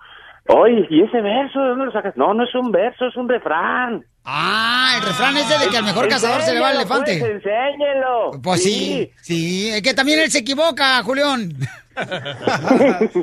[0.49, 2.17] oye, ¿y ese verso de dónde lo sacas?
[2.17, 4.05] No, no es un verso, es un refrán.
[4.25, 7.19] Ah, el refrán ese de que al mejor cazador se le va el elefante.
[7.19, 8.41] Pues, enséñelo.
[8.43, 11.53] Pues sí, sí, es que también él se equivoca, Julián.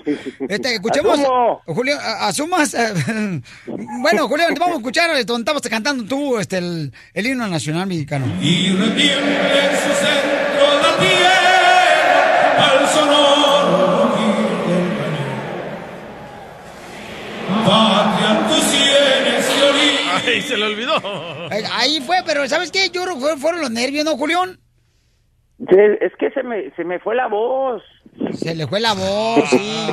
[0.50, 1.20] Este, escuchemos.
[1.66, 2.74] Julián, asumas.
[2.74, 7.48] eh, bueno, Julián, vamos a escuchar eh, donde estabas cantando tú este, el, el himno
[7.48, 8.26] nacional mexicano.
[8.42, 11.33] Y en su centro la tierra
[17.74, 18.40] Patria.
[20.26, 20.96] Ay, se le olvidó.
[21.52, 22.90] Eh, Ahí fue, pero ¿sabes qué?
[22.90, 24.60] Yo creo que fue- fueron los nervios, ¿no, Julián?
[25.60, 27.82] Es que se me, se me fue la voz.
[28.38, 29.86] Se le fue la voz, sí.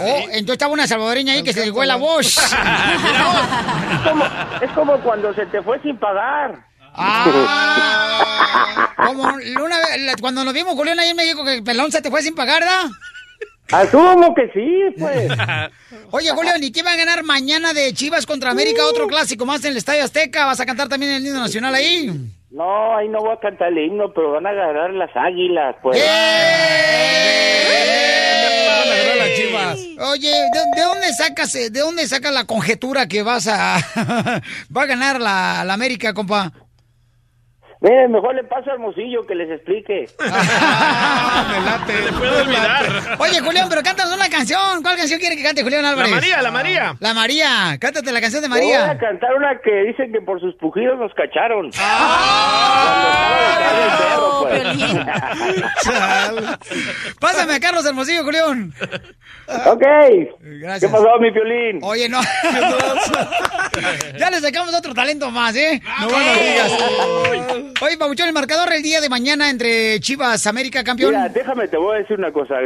[0.00, 2.26] Oh, entonces estaba una salvadoreña ahí que se le fue la voz.
[2.36, 4.24] Es como,
[4.62, 6.64] es como cuando se te fue sin pagar.
[6.92, 12.02] Ah, como una vez, cuando nos vimos, Julián, ahí en México, que el pelón se
[12.02, 12.82] te fue sin pagar, ¿da?
[13.72, 15.30] Asumo que sí, pues.
[16.10, 18.84] Oye, Julián, ¿y qué va a ganar mañana de Chivas contra América?
[18.86, 20.46] Otro clásico más en el Estadio Azteca.
[20.46, 22.10] ¿Vas a cantar también el himno nacional ahí?
[22.50, 26.02] No, ahí no voy a cantar el himno, pero van a ganar las águilas, pues.
[30.12, 33.76] Oye, ¿de, de dónde sacas, eh, de dónde sacas la conjetura que vas a
[34.76, 36.52] va a ganar la, la América, compa?
[37.82, 40.06] Miren, mejor le paso al Hermosillo que les explique.
[41.86, 43.16] Se puede olvidar.
[43.18, 44.82] Oye, Julián, pero cántanos una canción.
[44.82, 46.10] ¿Cuál canción quiere que cante Julián Álvarez?
[46.12, 46.94] María, la María.
[47.00, 47.78] La María.
[47.80, 48.98] Cántate la canción de Voy a María.
[48.98, 51.70] cantar una que dicen que por sus pujidos nos cacharon.
[57.20, 58.72] Pásame a Carlos Hermosillo, Julián.
[59.66, 59.84] ok.
[60.40, 60.80] Gracias.
[60.80, 61.80] ¿Qué pasó, mi violín?
[61.82, 62.20] Oye, no.
[64.18, 65.80] ya le sacamos otro talento más, ¿eh?
[66.00, 66.72] No lo digas.
[67.82, 71.10] Oye, Pabuchón, el marcador el día de mañana entre Chivas América campeón.
[71.10, 72.56] Mira, déjame, te voy a decir una cosa.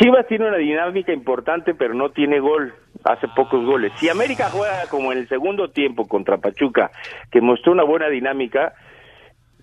[0.00, 2.74] Chivas tiene una dinámica importante, pero no tiene gol.
[3.04, 3.92] Hace pocos goles.
[3.96, 6.90] Si América juega como en el segundo tiempo contra Pachuca,
[7.30, 8.74] que mostró una buena dinámica,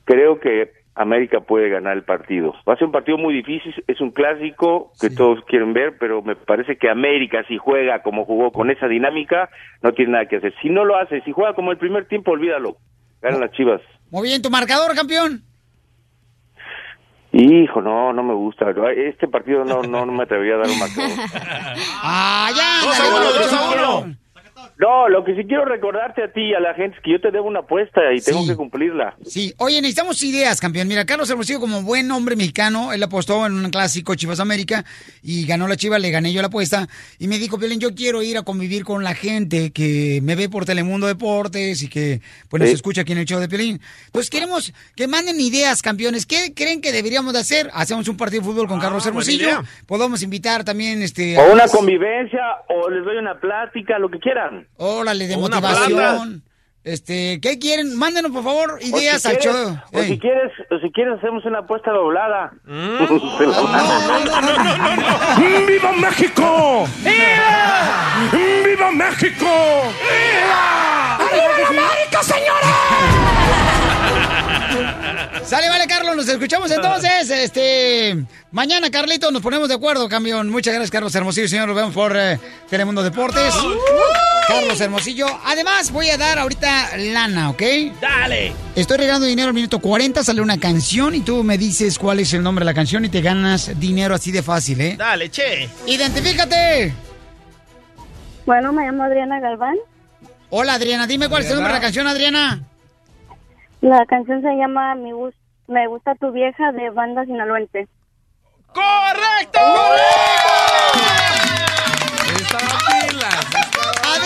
[0.06, 2.54] creo que América puede ganar el partido.
[2.68, 6.22] Va a ser un partido muy difícil, es un clásico que todos quieren ver, pero
[6.22, 9.50] me parece que América, si juega como jugó con esa dinámica,
[9.82, 10.54] no tiene nada que hacer.
[10.62, 12.78] Si no lo hace, si juega como el primer tiempo, olvídalo.
[13.22, 13.82] Ganan las Chivas.
[14.14, 15.44] Muy bien, tu marcador, campeón.
[17.32, 18.68] Hijo, no, no me gusta.
[18.96, 21.10] Este partido no, no, no me atrevería a dar un marcador.
[22.04, 22.86] Ah, ya.
[22.86, 24.16] Dos a uno, dos a uno.
[24.80, 27.22] No, lo que sí quiero recordarte a ti y a la gente es que yo
[27.22, 29.16] te debo una apuesta y tengo que cumplirla.
[29.26, 30.88] Sí, oye, necesitamos ideas, campeón.
[30.88, 34.84] Mira, Carlos Hermosillo, como buen hombre mexicano, él apostó en un clásico Chivas América
[35.22, 36.88] y ganó la Chiva, le gané yo la apuesta.
[37.20, 40.50] Y me dijo, Piolín, yo quiero ir a convivir con la gente que me ve
[40.50, 42.76] por Telemundo Deportes y que pues nos Sí.
[42.76, 43.80] escucha aquí en el show de Piolín.
[44.08, 46.26] Entonces queremos que manden ideas, campeones.
[46.26, 47.70] ¿Qué creen que deberíamos de hacer?
[47.74, 49.64] Hacemos un partido de fútbol con Carlos Ah, buena Hermosillo.
[49.86, 51.38] Podemos invitar también, este...
[51.38, 54.63] O a- una convivencia, o les doy una plática, lo que quieran.
[54.78, 56.44] Órale, de una motivación.
[56.84, 57.98] Este, ¿qué quieren?
[57.98, 59.78] Mándenos, por favor, ideas si al quieres, show.
[59.94, 62.52] O si quieres, o si quieres hacemos una apuesta doblada.
[62.66, 62.98] Mm.
[65.66, 66.86] ¡Viva México!
[67.00, 68.30] ¡Viva!
[68.66, 69.48] ¡Viva México!
[70.10, 71.16] ¡Viva!
[71.16, 72.68] ¡Arriba la América, señora!
[75.46, 77.30] Sale, vale, Carlos, nos escuchamos entonces.
[77.30, 80.50] Este, mañana, Carlito, nos ponemos de acuerdo, camión.
[80.50, 81.68] Muchas gracias, Carlos Hermosillo, señor.
[81.68, 82.38] Nos vemos por eh,
[82.70, 83.54] Telemundo Deportes.
[84.48, 85.28] Carlos Hermosillo.
[85.46, 87.62] Además, voy a dar ahorita lana, ¿ok?
[88.02, 88.54] Dale.
[88.76, 92.34] Estoy regalando dinero al minuto 40, sale una canción y tú me dices cuál es
[92.34, 94.96] el nombre de la canción y te ganas dinero así de fácil, ¿eh?
[94.98, 95.70] Dale, che.
[95.88, 96.94] ¡Identifícate!
[98.46, 99.76] Bueno, me llamo Adriana Galván.
[100.50, 101.08] Hola, Adriana.
[101.08, 102.62] Dime cuál es el nombre de la canción, Adriana.
[103.82, 105.12] La canción se llama Mi
[105.68, 107.88] Me gusta tu vieja de banda sinaloense.
[108.74, 109.60] ¡Correcto!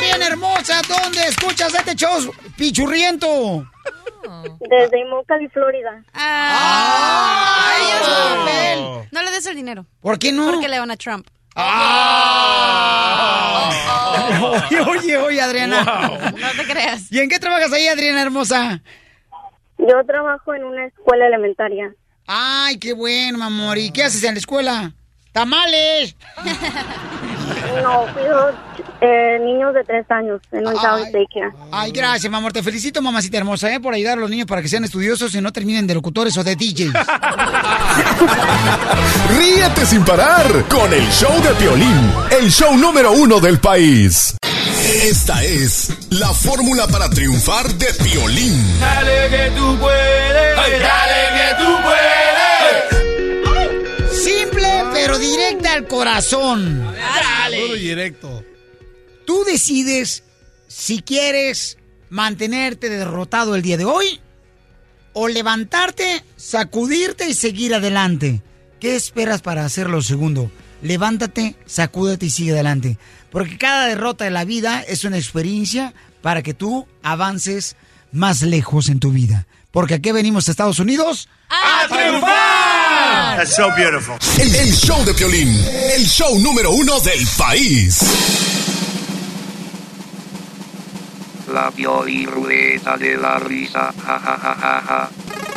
[0.08, 3.68] Adriana hermosa, ¿dónde escuchas este show pichurriento?
[4.62, 6.02] Desde Immokalee, Florida.
[6.14, 9.08] ¡Ay, papel!
[9.12, 9.86] No le des el dinero.
[10.00, 10.50] ¿Por qué no?
[10.52, 11.28] Porque le van a Trump.
[14.40, 15.84] Oye, oye, oye, Adriana.
[15.84, 17.12] No te creas.
[17.12, 18.82] ¿Y en qué trabajas ahí, Adriana hermosa?
[19.78, 21.94] Yo trabajo en una escuela elementaria.
[22.28, 23.78] Ay, qué bueno, amor.
[23.78, 24.94] ¿Y qué haces en la escuela?
[25.34, 26.16] ¡Tamales!
[27.84, 28.67] No, cuido
[29.02, 31.52] eh, niños de tres años en un child daycare.
[31.72, 32.54] Ay, gracias, mi amor.
[32.54, 33.80] Te felicito, mamacita hermosa, ¿eh?
[33.80, 36.44] por ayudar a los niños para que sean estudiosos y no terminen de locutores o
[36.44, 36.94] de DJs.
[39.38, 44.36] Ríete sin parar con el show de Piolín, el show número uno del país.
[45.04, 48.80] Esta es la fórmula para triunfar de Piolín.
[48.80, 52.08] Dale que tú puedes, dale que tú puedes.
[54.24, 56.84] Simple, pero directa al corazón.
[57.52, 58.44] Duro y directo.
[59.28, 60.24] Tú decides
[60.70, 61.78] si quieres
[62.10, 64.22] mantenerte derrotado el día de hoy
[65.12, 68.42] o levantarte, sacudirte y seguir adelante.
[68.80, 70.50] ¿Qué esperas para hacerlo segundo?
[70.82, 72.98] Levántate, sacúdete y sigue adelante.
[73.30, 77.76] Porque cada derrota de la vida es una experiencia para que tú avances
[78.14, 79.46] más lejos en tu vida.
[79.72, 83.38] Porque aquí venimos a Estados Unidos ¡A triunfar!
[83.40, 84.16] That's so beautiful.
[84.40, 85.50] El, el show de Piolín,
[85.98, 88.57] el show número uno del país.
[91.48, 93.94] La Piolirrueta de la risa.
[94.06, 95.10] Ja, ja, ja, ja, ja.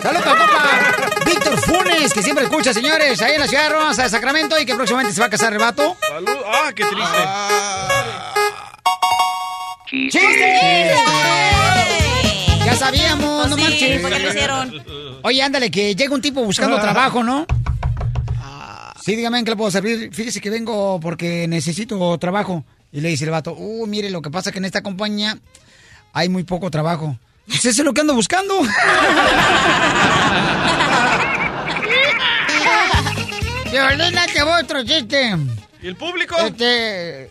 [0.02, 3.94] Saludos para compa Víctor Funes, que siempre escucha, señores, ahí en la ciudad de Roma,
[3.94, 5.96] de Sacramento, y que próximamente se va a casar el vato.
[6.00, 6.28] Salud.
[6.46, 7.18] Ah, qué triste.
[9.90, 10.94] ¡Chiste!
[12.64, 14.00] Ya sabíamos, no Pues sí, marches.
[14.00, 14.84] ¿por qué lo hicieron?
[15.22, 17.46] Oye, ándale, que llega un tipo buscando trabajo, ¿no?
[19.02, 20.10] Sí, dígame en qué le puedo servir.
[20.12, 22.64] Fíjese que vengo porque necesito trabajo.
[22.92, 25.38] Y le dice el vato, uh, mire, lo que pasa es que en esta compañía
[26.12, 27.18] hay muy poco trabajo.
[27.46, 28.54] Pues eso es lo que ando buscando.
[33.70, 35.36] Violina, te voy otro chiste.
[35.82, 36.36] ¿Y el público?
[36.36, 37.30] Este.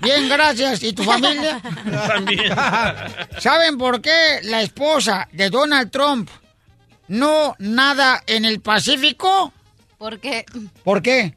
[0.00, 0.82] Bien, gracias.
[0.82, 1.60] ¿Y tu familia?
[2.08, 2.52] También.
[3.38, 6.28] ¿Saben por qué la esposa de Donald Trump
[7.08, 9.52] no nada en el Pacífico?
[9.98, 10.44] ¿Por qué?
[10.82, 11.36] ¿Por qué?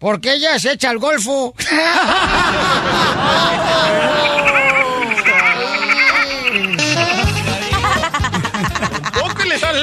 [0.00, 1.54] Porque ella se echa al golfo.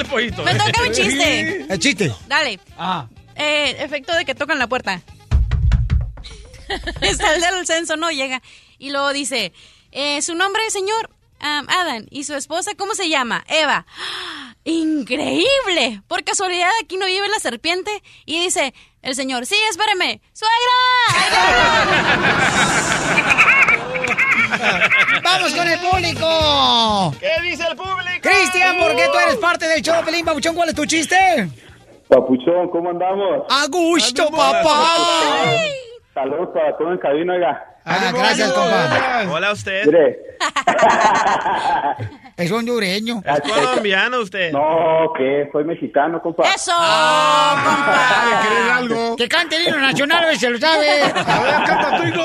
[0.08, 0.44] pollito.
[0.44, 1.66] Me toca un chiste.
[1.70, 2.14] El chiste.
[2.28, 2.60] Dale.
[2.78, 3.08] Ah.
[3.36, 5.02] Eh, efecto de que tocan la puerta.
[7.02, 8.42] Está el del censo, no llega.
[8.78, 9.54] Y luego dice,
[9.92, 12.06] eh, su nombre, señor, Am, Adam.
[12.10, 13.44] ¿Y su esposa cómo se llama?
[13.48, 13.86] Eva.
[13.88, 14.56] ¡Ah!
[14.64, 16.02] ¡Increíble!
[16.08, 17.92] Por casualidad aquí no vive la serpiente.
[18.26, 20.20] Y dice el señor, sí, espérame.
[20.34, 20.54] ¡Suegra!
[25.24, 27.16] ¡Vamos con el público!
[27.20, 28.22] ¿Qué dice el público?
[28.22, 30.56] Cristian, ¿por qué tú eres parte del show, Pelín Pabuchón?
[30.56, 31.16] ¿Cuál es tu chiste?
[32.08, 33.46] Papuchón, ¿cómo andamos?
[33.50, 34.86] ¡A gusto, papá!
[36.14, 37.64] Saludos para todo en cabina, oiga.
[37.86, 39.24] Ah, gracias, compa.
[39.32, 39.86] Hola, usted.
[39.86, 40.20] Mire.
[42.38, 43.24] Es hondureño.
[43.26, 44.52] Es colombiano usted.
[44.52, 46.44] No, que soy mexicano, compa.
[46.44, 46.72] ¡Eso!
[46.72, 48.78] compa!
[48.78, 49.16] algo?
[49.16, 51.04] Que cante el himno nacional, a se lo sabe.
[51.04, 52.22] A ver, canta tú, hijo.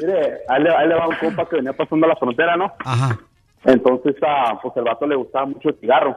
[0.00, 2.72] Mire, ahí le, ahí le va un compa que venía pasando la frontera, ¿no?
[2.84, 3.16] Ajá.
[3.64, 6.16] Entonces, ah, pues el vato le gustaba mucho el cigarro.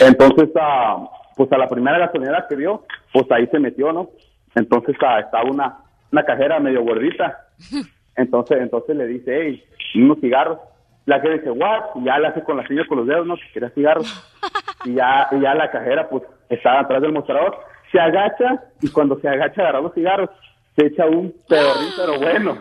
[0.00, 1.04] Entonces, ah,
[1.36, 4.10] pues a la primera gasolinera que vio, pues ahí se metió, ¿no?
[4.54, 5.78] Entonces ah, estaba una,
[6.12, 7.48] una cajera medio gordita.
[8.16, 10.58] Entonces, entonces le dice, hey, unos cigarros.
[11.06, 11.96] La que dice, what?
[11.96, 13.36] Y ya le hace con la señal con los dedos, ¿no?
[13.36, 14.26] Que quería cigarros.
[14.86, 17.54] Y ya, y ya la cajera, pues, estaba atrás del mostrador.
[17.92, 20.30] Se agacha y cuando se agacha a agarrar los cigarros,
[20.74, 22.56] se echa un pedorrín, pero bueno.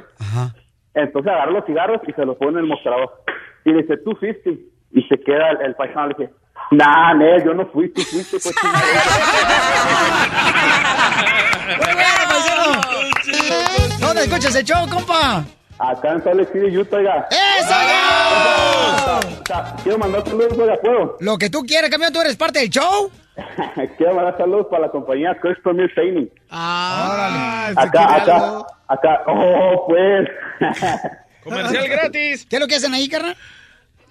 [0.94, 3.24] Entonces agarra los cigarros y se los pone en el mostrador.
[3.64, 4.60] Y le dice, tú fuiste.
[4.92, 6.34] Y se queda el, el paisano, le dice,
[6.72, 8.54] nah, ne, yo no fui, tú fuiste, pues.
[14.02, 15.46] ¿Dónde escuchas el show, compa?
[15.80, 17.27] Acá en Salt Lake City, Utah, oiga.
[17.32, 17.75] ¡Eso
[19.84, 21.17] Quiero mandar saludos, oiga, ¿puedo?
[21.21, 23.09] Lo que tú quieras, camión, tú eres parte del show.
[23.97, 26.27] Quiero mandar saludos para la compañía Crush Premier Training.
[26.49, 29.23] Ah, Acá, acá, acá.
[29.27, 30.27] Oh, pues.
[31.43, 32.45] Comercial gratis.
[32.49, 33.36] ¿Qué es lo que hacen ahí, carnal?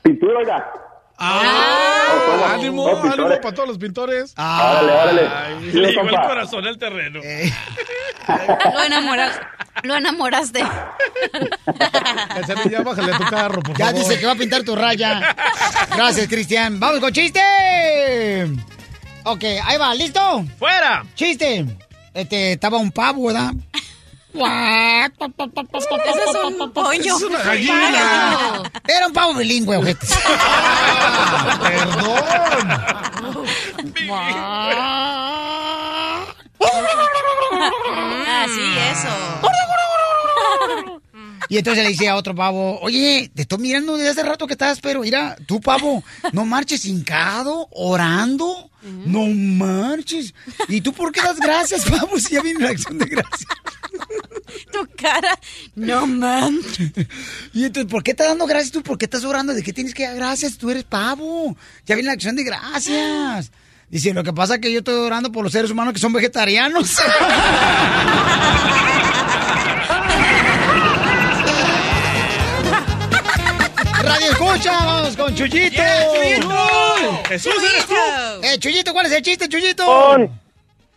[0.02, 0.72] Pintura, oiga.
[1.20, 3.38] Ah, ánimo, Oh, ánimo pintores.
[3.40, 4.34] para todos los pintores.
[4.36, 5.22] Órale, órale.
[5.28, 7.20] Ay, Sí, le llegó el corazón al terreno.
[8.74, 9.40] Lo enamoraste.
[9.82, 10.62] Lo enamoraste.
[12.28, 14.00] Cachanilla, bájale a tu carro, por Ya favor.
[14.00, 15.34] dice que va a pintar tu raya.
[15.94, 16.78] Gracias, Cristian.
[16.80, 17.40] Vamos con chiste.
[19.24, 20.44] Ok, ahí va, ¿listo?
[20.58, 21.04] ¡Fuera!
[21.14, 21.64] Chiste.
[22.14, 23.52] Este, estaba un pavo, ¿verdad?
[26.06, 27.16] Ese es un pollo.
[27.16, 28.62] Es una gallina.
[28.86, 30.06] Era un pavo bilingüe, ojete.
[38.30, 38.60] Ah, sí,
[38.92, 39.08] eso.
[41.50, 44.52] Y entonces le dice a otro pavo, oye, te estoy mirando desde hace rato que
[44.52, 50.34] estás, pero mira, tú pavo, no marches hincado, orando, no marches.
[50.68, 53.48] ¿Y tú por qué das gracias, pavo, si ya viene la acción de gracias?
[54.72, 55.38] Tu cara,
[55.74, 56.58] no man.
[57.54, 58.82] Y entonces, ¿por qué estás dando gracias tú?
[58.82, 59.54] ¿Por qué estás orando?
[59.54, 60.58] ¿De qué tienes que dar gracias?
[60.58, 61.56] Tú eres pavo.
[61.86, 63.50] Ya viene la acción de gracias.
[63.90, 66.12] Dice, lo que pasa es que yo estoy orando por los seres humanos que son
[66.12, 66.96] vegetarianos.
[74.02, 75.82] Radio Escucha, vamos con Chuyito.
[77.28, 77.94] ¡Jesús, eres tú!
[78.42, 79.84] Eh, Chuyito, ¿cuál es el chiste, Chuyito?
[79.84, 80.47] Pon.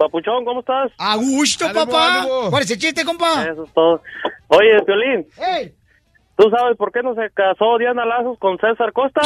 [0.01, 0.91] Papuchón, ¿cómo estás?
[0.97, 2.21] A gusto, Ánimo, papá.
[2.21, 2.49] ánimo.
[2.49, 3.43] ¿Cuál es el chiste, compa?
[3.43, 4.01] Eso es todo.
[4.47, 5.75] Oye, Piolín, Ey.
[6.35, 9.21] ¿tú sabes por qué no se casó Diana Lazos con César Costa?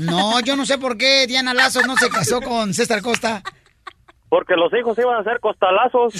[0.00, 3.42] No, yo no sé por qué Diana Lazos no se casó con César Costa.
[4.30, 6.14] Porque los hijos iban a ser costalazos.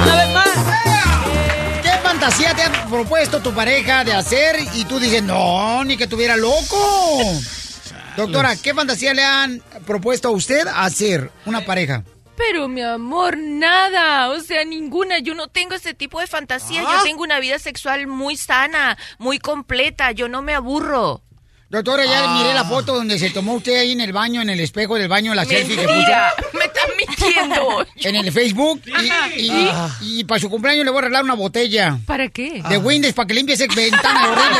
[0.00, 0.87] Una vez más.
[2.18, 6.08] ¿Qué fantasía te ha propuesto tu pareja de hacer y tú dices, no, ni que
[6.08, 7.22] tuviera loco?
[8.16, 12.02] Doctora, ¿qué fantasía le han propuesto a usted hacer una pareja?
[12.36, 15.20] Pero mi amor, nada, o sea, ninguna.
[15.20, 16.82] Yo no tengo ese tipo de fantasía.
[16.84, 16.96] Ah.
[16.96, 20.10] Yo tengo una vida sexual muy sana, muy completa.
[20.10, 21.22] Yo no me aburro.
[21.70, 24.58] Doctora, ya miré la foto donde se tomó usted ahí en el baño, en el
[24.60, 25.96] espejo del baño, la selfie que puso.
[26.54, 27.86] me están mintiendo.
[27.96, 28.80] En el Facebook.
[29.36, 29.70] Y, y-
[30.20, 31.98] y para su cumpleaños le voy a arreglar una botella.
[32.06, 32.62] ¿Para qué?
[32.70, 34.58] De Windows para que limpie esa ventana horrible.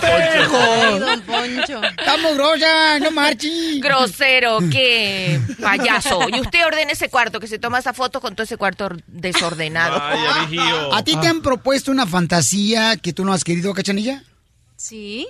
[0.00, 1.82] porque es Ay, don Poncho.
[1.84, 3.80] Está mugrosa, no marchi.
[3.80, 6.20] Grosero, qué payaso.
[6.34, 9.98] Y usted ordena ese cuarto, que se toma esa foto con todo ese cuarto desordenado.
[9.98, 10.96] Vaya.
[10.96, 14.22] ¿A ti te han propuesto una fantasía que tú no has querido, cachanilla?
[14.78, 15.26] ¿Sí?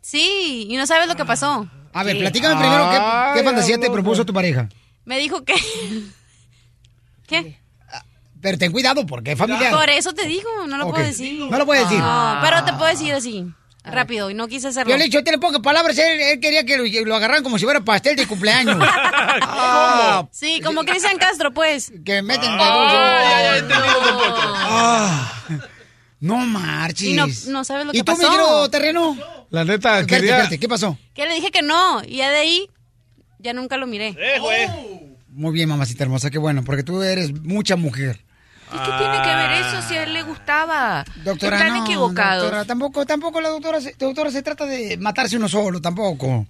[0.00, 1.68] Sí, y no sabes lo que pasó.
[1.92, 4.68] A ver, platícame primero qué, qué Ay, fantasía te propuso tu pareja.
[5.04, 5.54] Me dijo que...
[7.26, 7.60] ¿Qué?
[8.40, 9.70] Pero ten cuidado porque es familiar.
[9.74, 10.92] Por eso te digo, no lo Ok.
[10.94, 11.38] puedo decir.
[11.50, 11.98] No lo puedes decir.
[12.02, 13.44] No, pero te puedo decir así,
[13.84, 14.90] rápido, y no quise hacerlo.
[14.90, 17.42] Yo le he dicho, te le pongo palabras, él, él quería que lo, lo agarraran
[17.42, 18.78] como si fuera pastel de cumpleaños.
[19.42, 21.92] Ah, Sí, como Cristian Castro, pues.
[22.04, 22.88] que meten de Ay,
[23.32, 24.52] ay, ay, entendido, don Poncho.
[24.56, 25.32] Ah,
[26.20, 27.08] no marches.
[27.08, 28.22] Y no, no sabes lo ¿Y que tú, pasó.
[28.22, 29.16] mi querido terreno?
[29.50, 30.30] La neta, Espérate, quería...
[30.36, 30.96] espérate, ¿qué pasó?
[31.14, 32.68] Que le dije que no, y ya de ahí,
[33.38, 34.08] ya nunca lo miré.
[34.18, 34.68] Eh, güey.
[35.28, 38.20] Muy bien, mamacita hermosa, qué bueno, porque tú eres mucha mujer.
[38.72, 41.04] ¿Y qué tiene que ver eso si a él le gustaba?
[41.24, 42.42] Doctora, Están no, equivocados.
[42.42, 46.46] doctora, tampoco, tampoco la doctora, se- doctora se trata de matarse uno solo, tampoco.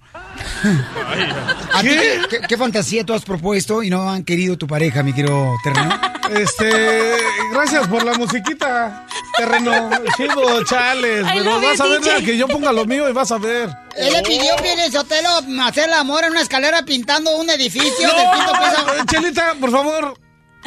[1.73, 5.03] ¿A ti qué, qué- qué fantasía tú has propuesto y no han querido tu pareja,
[5.03, 5.99] mi querido terreno?
[6.31, 7.13] Este,
[7.51, 9.05] gracias por la musiquita,
[9.35, 13.13] terreno, chido, chales, pero vas you, a ver mira, que yo ponga lo mío y
[13.13, 13.69] vas a ver.
[13.97, 15.29] Él le pidió, Pieles Sotelo,
[15.63, 19.05] hacer el amor en una escalera pintando un edificio del quinto piso.
[19.07, 20.17] Chelita, por favor,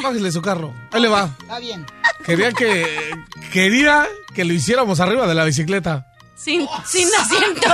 [0.03, 1.31] bájale su carro, ahí le va.
[1.41, 1.87] Está bien.
[2.25, 3.11] Quería que,
[3.53, 6.07] quería que lo hiciéramos arriba de la bicicleta.
[6.37, 7.69] Sin, sin asiento.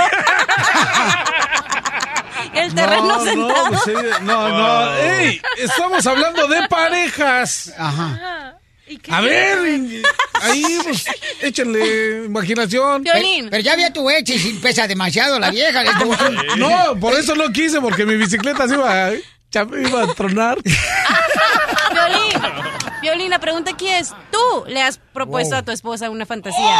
[2.53, 3.67] El terreno No, no, sentado.
[3.69, 3.93] pues, sí,
[4.23, 4.95] no, no.
[4.97, 5.41] ¡Ey!
[5.57, 7.73] Estamos hablando de parejas.
[7.77, 8.57] Ajá.
[9.09, 10.03] A ver,
[10.41, 11.05] ahí, pues,
[11.41, 13.03] échenle imaginación.
[13.03, 13.19] Pero,
[13.49, 15.81] pero ya había tu ex y pesa demasiado la vieja.
[16.57, 19.11] No, por eso no quise, porque mi bicicleta se iba,
[19.51, 20.57] ya me iba a tronar.
[21.91, 22.41] Violín,
[23.01, 26.73] Violín, la pregunta aquí es, ¿tú le has propuesto a tu esposa una fantasía?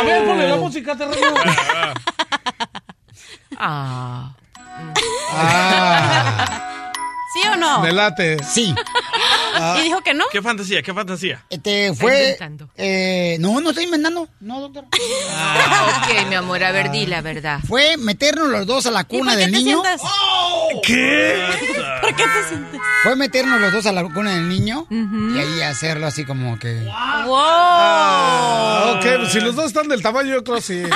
[0.00, 1.34] A ver, ponle la música, terreno.
[3.58, 4.34] Ah.
[7.32, 7.80] ¿Sí o no?
[7.80, 8.42] Me late.
[8.42, 8.74] Sí.
[9.78, 10.24] ¿Y dijo que no?
[10.30, 10.82] ¿Qué fantasía?
[10.82, 11.44] ¿Qué fantasía?
[11.48, 12.36] Este fue.
[12.76, 14.28] Eh, no, no estoy inventando.
[14.40, 14.84] No, doctor.
[14.92, 17.60] ok, mi amor, a ver, di la verdad.
[17.66, 19.82] Fue meternos los dos a la cuna del niño.
[20.82, 21.44] ¿Qué?
[22.00, 22.80] ¿Por qué te sientes?
[23.02, 26.80] Fue meternos los dos a la cuna del niño y ahí hacerlo así como que.
[27.26, 27.36] ¡Wow!
[27.38, 30.82] Ah, ok, pues, si los dos están del tamaño, yo creo sí.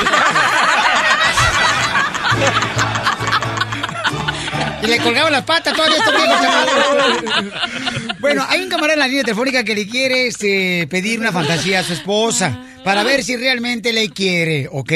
[4.83, 6.39] Y le colgaban las patas todavía estos viejos.
[8.21, 11.81] Bueno, hay un camarada en la línea telefónica que le quiere este, pedir una fantasía
[11.81, 14.93] a su esposa para ver si realmente le quiere, ¿ok?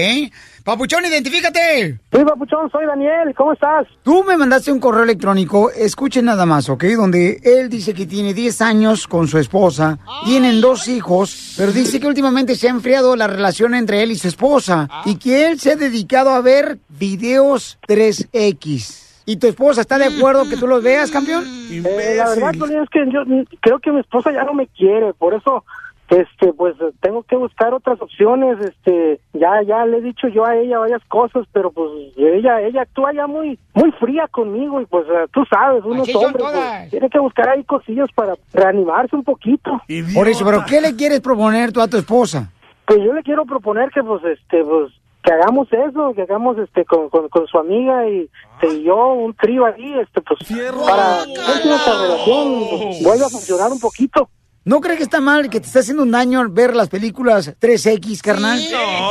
[0.62, 2.00] Papuchón, identifícate.
[2.10, 3.86] Sí, Papuchón, soy Daniel, ¿cómo estás?
[4.02, 6.84] Tú me mandaste un correo electrónico, escuchen nada más, ¿ok?
[6.96, 12.00] Donde él dice que tiene 10 años con su esposa, tienen dos hijos, pero dice
[12.00, 15.60] que últimamente se ha enfriado la relación entre él y su esposa y que él
[15.60, 19.03] se ha dedicado a ver videos 3X.
[19.26, 21.44] ¿Y tu esposa está de acuerdo que tú los veas, campeón?
[21.70, 25.14] Eh, la verdad, es que yo mm, creo que mi esposa ya no me quiere,
[25.14, 25.64] por eso,
[26.10, 30.56] este, pues, tengo que buscar otras opciones, este, ya, ya le he dicho yo a
[30.56, 35.06] ella varias cosas, pero pues, ella, ella actúa ya muy, muy fría conmigo y pues,
[35.32, 39.16] tú sabes, uno Así es son hombre, pues, tiene que buscar ahí cosillas para reanimarse
[39.16, 39.80] un poquito.
[40.14, 42.50] Por eso, ¿pero qué le quieres proponer tú a tu esposa?
[42.86, 44.92] Pues yo le quiero proponer que pues este pues
[45.24, 48.28] que hagamos eso, que hagamos este con, con, con su amiga y,
[48.60, 50.38] este, y yo un trío ahí, este pues
[50.86, 54.28] para ver si nuestra relación vuelve a funcionar un poquito.
[54.66, 57.54] ¿No crees que está mal que te está haciendo un daño al ver las películas
[57.60, 58.58] 3X, carnal?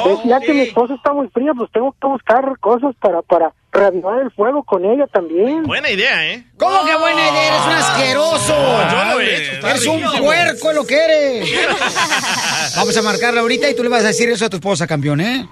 [0.04, 3.54] Pues, ya que mi esposa está muy fría, pues tengo que buscar cosas para para
[3.72, 5.64] reavivar el fuego con ella también.
[5.64, 6.46] Buena idea, ¿eh?
[6.58, 7.48] ¿Cómo que buena idea?
[7.48, 8.56] Eres un asqueroso.
[8.56, 11.52] yo lo he hecho, Eres un puerco, es lo que eres.
[12.76, 15.22] Vamos a marcarla ahorita y tú le vas a decir eso a tu esposa, campeón,
[15.22, 15.48] ¿eh?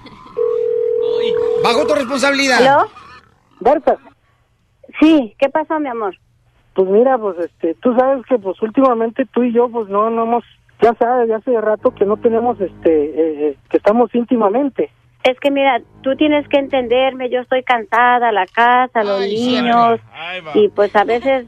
[1.62, 2.66] Bajo tu responsabilidad.
[2.66, 2.88] ¿Aló?
[3.60, 3.96] Berta,
[5.00, 6.16] Sí, ¿qué pasó, mi amor?
[6.74, 10.22] pues mira, pues este, tú sabes que pues últimamente tú y yo pues no no
[10.22, 10.44] hemos
[10.80, 14.90] ya sabes, ya hace rato que no tenemos este eh, eh, que estamos íntimamente.
[15.22, 20.00] Es que mira, tú tienes que entenderme, yo estoy cansada, la casa, los niños,
[20.54, 21.46] y pues a veces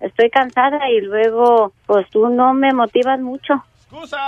[0.00, 3.62] estoy cansada y luego pues tú no me motivas mucho.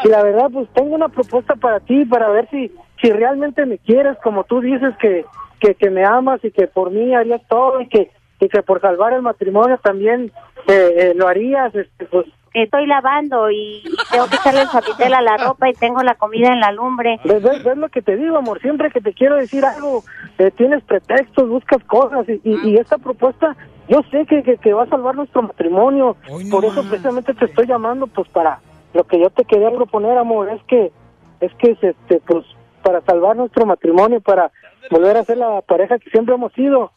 [0.04, 3.78] Y la verdad, pues tengo una propuesta para ti, para ver si, si realmente me
[3.78, 5.24] quieres, como tú dices que,
[5.60, 8.10] que, que me amas y que por mí harías todo y que,
[8.40, 10.32] y que por salvar el matrimonio también
[10.66, 15.22] eh, eh, lo harías, este, pues Estoy lavando y tengo que echarle el suavitel a
[15.22, 17.18] la ropa y tengo la comida en la lumbre.
[17.24, 18.60] ¿Ves, ves- ves lo que te digo, amor?
[18.60, 20.04] Siempre que te quiero decir algo,
[20.36, 23.56] eh, tienes pretextos, buscas cosas y, y, y esta propuesta,
[23.88, 26.18] yo sé que, que, que va a salvar nuestro matrimonio.
[26.50, 28.60] Por eso precisamente te estoy llamando, pues para
[28.95, 30.93] lo que yo te quería proponer, amor, es que,
[31.40, 32.45] es que, es, este, pues,
[32.82, 34.51] para salvar nuestro matrimonio, para
[34.90, 36.90] volver a ser la pareja que siempre hemos sido.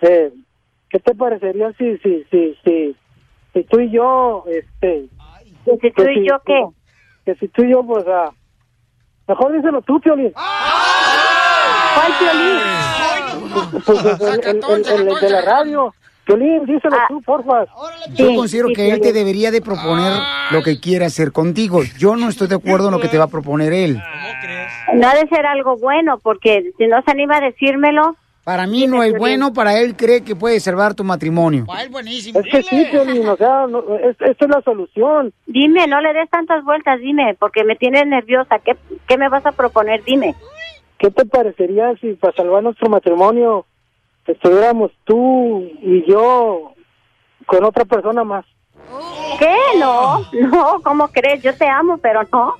[0.00, 0.32] Eh,
[0.88, 2.96] ¿Qué te parecería si, si, si, si,
[3.52, 5.06] si tú y yo, este...
[5.80, 6.64] si tú y yo qué?
[7.24, 8.30] Que si tú y yo, pues, ah,
[9.28, 10.32] mejor díselo tú, Piolín.
[11.94, 12.58] ¿Cuál violín?
[13.86, 15.94] Pues el, el, el- el de la radio.
[16.24, 17.66] Piolín, díselo tú, porfa.
[18.14, 20.12] Yo considero que él te debería de proponer
[20.52, 21.82] lo que quiere hacer contigo.
[21.98, 24.00] Yo no estoy de acuerdo en lo que te va a proponer él.
[24.94, 28.16] No ha de ser algo bueno, porque si no se anima a decírmelo.
[28.44, 31.64] Para mí no es bueno, para él cree que puede salvar tu matrimonio.
[32.34, 35.32] Es que sí, Piolín, o sea, no, es, esta es la solución.
[35.46, 38.58] Dime, no le des tantas vueltas, dime, porque me tienes nerviosa.
[38.58, 40.02] ¿Qué, qué me vas a proponer?
[40.04, 40.34] Dime.
[40.98, 43.66] ¿Qué te parecería si para salvar nuestro matrimonio
[44.26, 46.72] estuviéramos tú y yo
[47.46, 48.44] con otra persona más?
[49.38, 49.56] ¿Qué?
[49.78, 51.42] No, no, ¿cómo crees?
[51.42, 52.54] Yo te amo, pero no.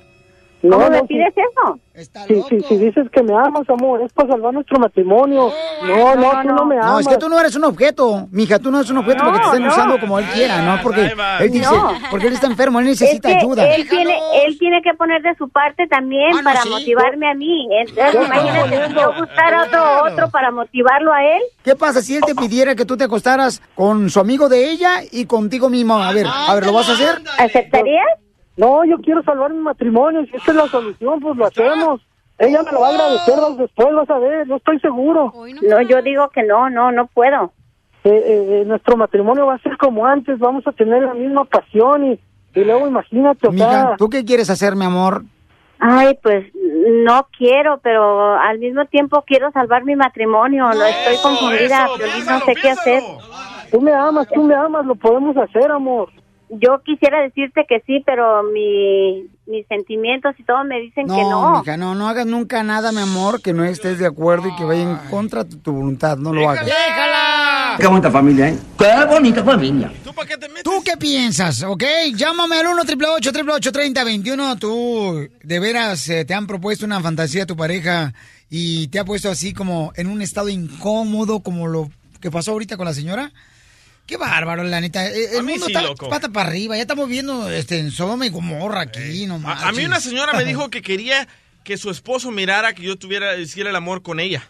[0.63, 1.79] No, ¿Cómo me no, pides eso?
[2.25, 5.51] Si, si, si dices que me amas, amor, es para salvar nuestro matrimonio.
[5.85, 6.91] No, no, tú no me amas.
[6.91, 9.39] No, es que tú no eres un objeto, mija, tú no eres un objeto porque
[9.39, 9.67] te están no.
[9.67, 10.81] usando como él quiera, ¿no?
[10.81, 11.91] Porque él dice, No.
[12.09, 13.75] porque él está enfermo, él necesita es que ayuda.
[13.75, 16.69] Él tiene, él tiene que poner de su parte también para sí.
[16.69, 17.67] motivarme a mí.
[17.85, 21.41] Entonces, imagínate si yo buscar a otro, otro para motivarlo a él.
[21.63, 25.01] ¿Qué pasa si él te pidiera que tú te acostaras con su amigo de ella
[25.11, 25.97] y contigo mismo?
[26.01, 27.21] A ver, a ver, ¿lo vas a hacer?
[27.37, 28.05] ¿Aceptarías?
[28.57, 30.25] No, yo quiero salvar mi matrimonio.
[30.25, 32.01] Si esta es la solución, pues lo hacemos.
[32.37, 35.33] Ella me lo va a agradecer después, vas a ver, yo estoy seguro.
[35.61, 37.53] No, yo digo que no, no, no puedo.
[38.03, 41.45] Eh, eh, eh, nuestro matrimonio va a ser como antes, vamos a tener la misma
[41.45, 42.19] pasión y,
[42.53, 45.23] y luego imagínate, Mija, sea, ¿tú qué quieres hacer, mi amor?
[45.79, 50.65] Ay, pues no quiero, pero al mismo tiempo quiero salvar mi matrimonio.
[50.73, 53.03] No estoy confundida, Piolín, no sé qué hacer.
[53.71, 56.09] tú me amas, tú me amas, lo podemos hacer, amor.
[56.49, 61.59] Yo quisiera decirte que sí, pero mi, mis sentimientos y todo me dicen que no.
[61.59, 64.63] mija, no, no hagas nunca nada, mi amor, que no estés de acuerdo y que
[64.63, 66.17] vaya en contra de tu voluntad.
[66.17, 66.65] No lo hagas.
[66.65, 67.77] ¡Déjala!
[67.79, 68.57] Qué bonita familia, ¿eh?
[68.77, 69.91] Qué bonita familia.
[70.63, 71.63] ¿Tú qué piensas?
[71.63, 71.83] ¿Ok?
[72.15, 77.45] Llámame al 1 888 3021 Tú, de veras, eh, te han propuesto una fantasía a
[77.47, 78.13] tu pareja
[78.49, 81.89] y te ha puesto así como en un estado incómodo, como lo
[82.21, 83.31] que pasó ahorita con la señora.
[84.05, 85.07] Qué bárbaro, la neta.
[85.07, 86.09] Eh, El A mí mundo sí, está loco.
[86.09, 86.75] pata para arriba.
[86.75, 90.33] Ya estamos viendo este, en Sodoma y Gomorra aquí, no A, a mí una señora
[90.33, 91.27] me dijo que quería
[91.63, 94.43] que su esposo mirara que yo tuviera, hiciera el amor con ella.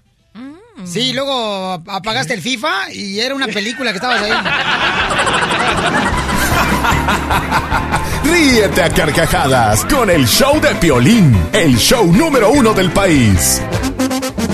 [0.85, 4.31] Sí, luego apagaste el FIFA y era una película que estabas ahí.
[8.23, 13.61] Ríete a carcajadas con el show de Piolín, el show número uno del país.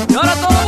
[0.09, 0.58] Y ahora todo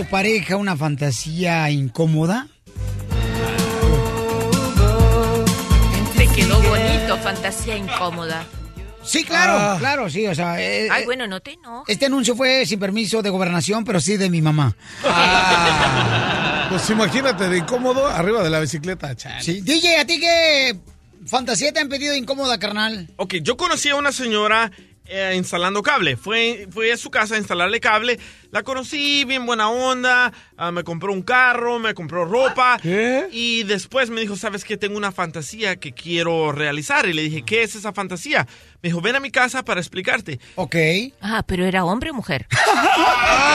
[0.00, 2.46] tu pareja una fantasía incómoda?
[6.16, 8.46] Te quedó bonito, fantasía incómoda.
[9.02, 9.76] Sí, claro, Ah.
[9.78, 10.58] claro, sí, o sea...
[10.58, 11.92] eh, Ay, eh, bueno, no te enojes.
[11.92, 14.74] Este anuncio fue sin permiso de gobernación, pero sí de mi mamá.
[16.70, 19.16] Pues imagínate, de incómodo arriba de la bicicleta.
[19.16, 19.42] chale.
[19.42, 19.60] Sí.
[19.60, 20.78] DJ, ¿a ti qué
[21.26, 23.08] fantasía te han pedido incómoda, carnal?
[23.16, 24.70] Ok, yo conocí a una señora
[25.10, 26.16] eh, instalando cable.
[26.16, 28.18] Fue, fue a su casa a instalarle cable.
[28.52, 30.32] La conocí, bien buena onda.
[30.56, 32.80] ah, me compró un carro, me compró ropa.
[33.30, 34.76] Y después me dijo, ¿sabes qué?
[34.76, 37.08] Tengo una fantasía que quiero realizar.
[37.08, 38.46] Y le dije, ¿qué es esa fantasía?
[38.82, 40.40] Me dijo, ven a mi casa para explicarte.
[40.56, 40.76] Ok.
[41.20, 42.46] Ah, pero era hombre o mujer.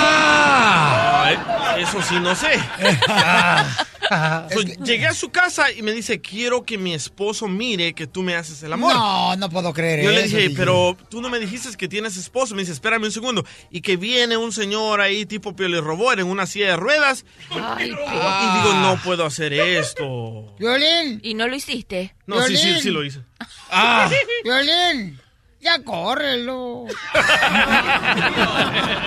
[0.07, 1.37] Ay,
[1.83, 2.59] eso sí, no sé.
[4.07, 8.21] So, Llegué a su casa y me dice, quiero que mi esposo mire que tú
[8.21, 8.93] me haces el amor.
[8.93, 10.55] No, no puedo creer Yo le dije, DJ.
[10.55, 12.53] pero tú no me dijiste que tienes esposo.
[12.53, 13.43] Me dice, espérame un segundo.
[13.71, 17.25] Y que viene un señor ahí tipo Pioli Robot en una silla de ruedas.
[17.49, 20.55] Ay, Y digo, no puedo hacer esto.
[20.59, 21.19] Violín.
[21.23, 22.13] ¿Y no lo hiciste?
[22.27, 23.21] No, sí, sí, sí lo hice.
[23.77, 24.09] Ah.
[24.43, 25.19] Violín,
[25.59, 26.85] ya córrelo.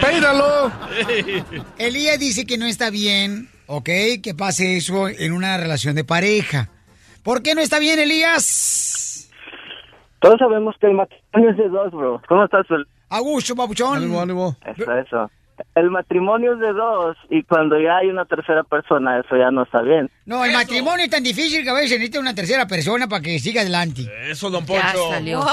[0.03, 0.71] Péinalo.
[1.79, 3.89] Elías dice que no está bien, ¿ok?
[4.23, 6.69] Que pase eso en una relación de pareja.
[7.23, 9.31] ¿Por qué no está bien, Elías?
[10.21, 12.21] Todos sabemos que el matrimonio es de dos, bro.
[12.29, 12.67] ¿Cómo estás?
[12.67, 12.87] Fel?
[13.09, 13.97] Augusto, papuchón.
[13.97, 14.57] Ánimo, ánimo.
[14.67, 15.31] Eso, eso.
[15.75, 19.63] El matrimonio es de dos y cuando ya hay una tercera persona, eso ya no
[19.63, 20.11] está bien.
[20.27, 23.39] No, el matrimonio es tan difícil que a veces necesita una tercera persona para que
[23.39, 24.03] siga adelante.
[24.29, 25.45] Eso, don Ya salió.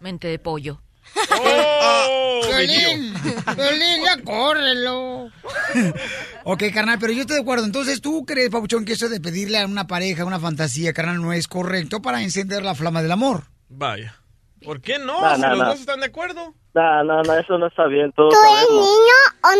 [0.00, 0.80] Mente de pollo.
[2.46, 3.14] Violín,
[3.56, 5.24] Violín, ya córrelo.
[6.44, 7.64] ok, carnal, pero yo estoy de acuerdo.
[7.64, 11.32] Entonces, ¿tú crees, Papuchón, que eso de pedirle a una pareja una fantasía, carnal, no
[11.32, 13.44] es correcto para encender la flama del amor?
[13.68, 14.14] Vaya.
[14.62, 15.20] ¿Por qué no?
[15.20, 15.64] No, si no, los no.
[15.66, 16.54] dos están de acuerdo.
[16.74, 18.12] No, no, no, eso no está bien.
[18.12, 18.86] Todos ¿Tú eres sabemos.
[18.86, 19.50] niño o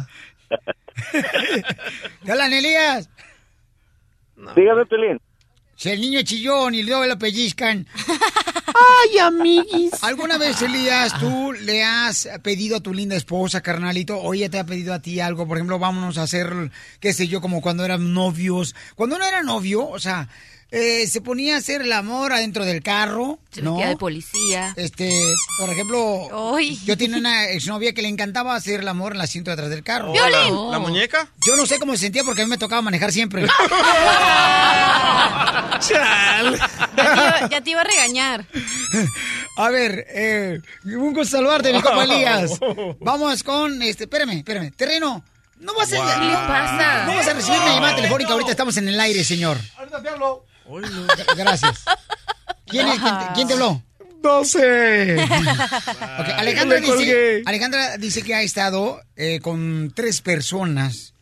[0.00, 0.08] niña?
[2.24, 3.08] ¿Qué hablan, Elías?
[4.56, 5.20] Dígame, Pelín.
[5.76, 7.86] Si el niño chillón y luego lo pellizcan.
[8.66, 10.02] ¡Ay, amiguis!
[10.02, 14.58] ¿Alguna vez, Elías, tú le has pedido a tu linda esposa, carnalito, o ella te
[14.58, 15.46] ha pedido a ti algo?
[15.46, 18.74] Por ejemplo, vámonos a hacer, qué sé yo, como cuando eran novios.
[18.94, 20.28] Cuando uno era novio, o sea,
[20.74, 23.72] eh, se ponía a hacer el amor adentro del carro, Se ¿no?
[23.74, 24.74] vestía de policía.
[24.76, 25.10] Este,
[25.58, 26.28] por ejemplo,
[26.84, 29.70] yo tenía una exnovia que le encantaba hacer el amor en el asiento de atrás
[29.70, 30.12] del carro.
[30.12, 31.28] Oh, ¿la- la muñeca?
[31.46, 33.46] Yo no sé cómo se sentía porque a mí me tocaba manejar siempre.
[35.88, 36.50] Ya
[36.96, 38.46] te, iba, ya te iba a regañar.
[39.58, 42.52] A ver, eh, un gusto saludarte, mi compa Elías.
[43.00, 44.70] Vamos con, este, espérame, espérame.
[44.74, 45.22] Terreno,
[45.60, 45.96] no vas a...
[45.96, 46.06] Wow.
[46.06, 47.04] ¿Qué le pasa?
[47.06, 49.58] No vas a recibir una llamada telefónica, ahorita estamos en el aire, señor.
[51.36, 51.84] Gracias.
[52.66, 53.82] ¿Quién, es- quién te, quién te habló?
[54.22, 55.16] No sé.
[56.80, 57.42] Dice.
[57.44, 61.12] Alejandra dice que ha estado eh, con tres personas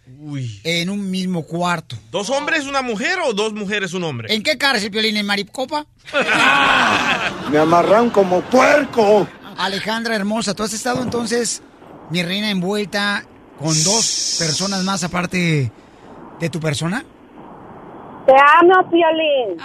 [0.64, 1.96] en un mismo cuarto.
[2.12, 4.32] ¿Dos hombres, una mujer o dos mujeres, un hombre?
[4.32, 5.16] ¿En qué cárcel, Piolín?
[5.16, 5.84] ¿En Maricopa?
[7.50, 9.26] Me amarran como puerco.
[9.58, 11.60] Alejandra hermosa, ¿tú has estado entonces,
[12.10, 13.26] mi reina, envuelta
[13.58, 15.70] con dos personas más aparte
[16.40, 17.04] de tu persona?
[18.26, 19.56] Te amo, Piolín.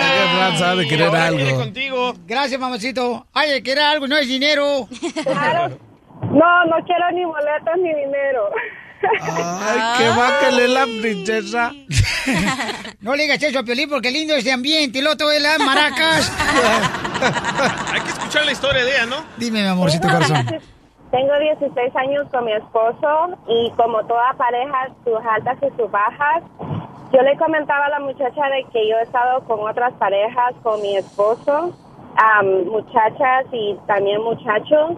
[0.00, 1.56] Qué raza de querer algo.
[1.58, 2.14] contigo.
[2.26, 3.26] Gracias, mamacito.
[3.32, 4.88] Ay, de querer algo no es dinero.
[5.22, 5.78] Claro.
[6.22, 8.48] No, no quiero ni boletos ni dinero.
[9.02, 11.72] Ay, que bácale la princesa.
[13.00, 15.00] No le digas eso a Piolín porque lindo este ambiente.
[15.00, 16.32] Y voy a dar maracas.
[17.92, 19.24] Hay que escuchar la historia de ella, ¿no?
[19.36, 20.46] Dime, mi amorcito corazón.
[21.14, 26.42] Tengo 16 años con mi esposo y como toda pareja, sus altas y sus bajas.
[27.12, 30.82] Yo le comentaba a la muchacha de que yo he estado con otras parejas, con
[30.82, 31.72] mi esposo,
[32.16, 34.96] am, muchachas y también muchachos,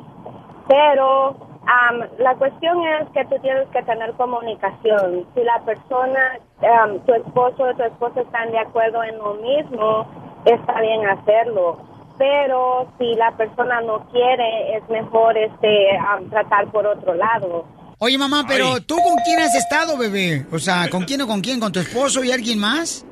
[0.66, 1.36] pero
[1.66, 5.26] am, la cuestión es que tú tienes que tener comunicación.
[5.34, 6.38] Si la persona,
[6.80, 10.06] am, tu esposo o tu esposa están de acuerdo en lo mismo,
[10.46, 11.76] está bien hacerlo.
[12.18, 15.98] Pero si la persona no quiere, es mejor este
[16.30, 17.66] tratar por otro lado.
[17.98, 20.46] Oye, mamá, pero ¿tú con quién has estado, bebé?
[20.52, 21.60] O sea, ¿con quién o con quién?
[21.60, 23.06] ¿Con tu esposo y alguien más?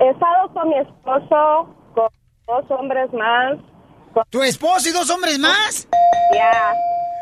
[0.00, 2.08] He estado con mi esposo, con
[2.46, 3.58] dos hombres más.
[4.30, 5.86] ¿Tu esposo y dos hombres más?
[6.32, 6.74] Ya.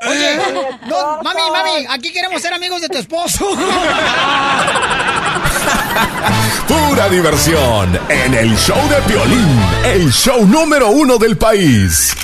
[0.09, 0.45] Oye, mi
[0.88, 3.51] no, mami, mami, aquí queremos ser amigos de tu esposo.
[6.66, 12.16] Pura diversión en el show de Piolín, el show número uno del país.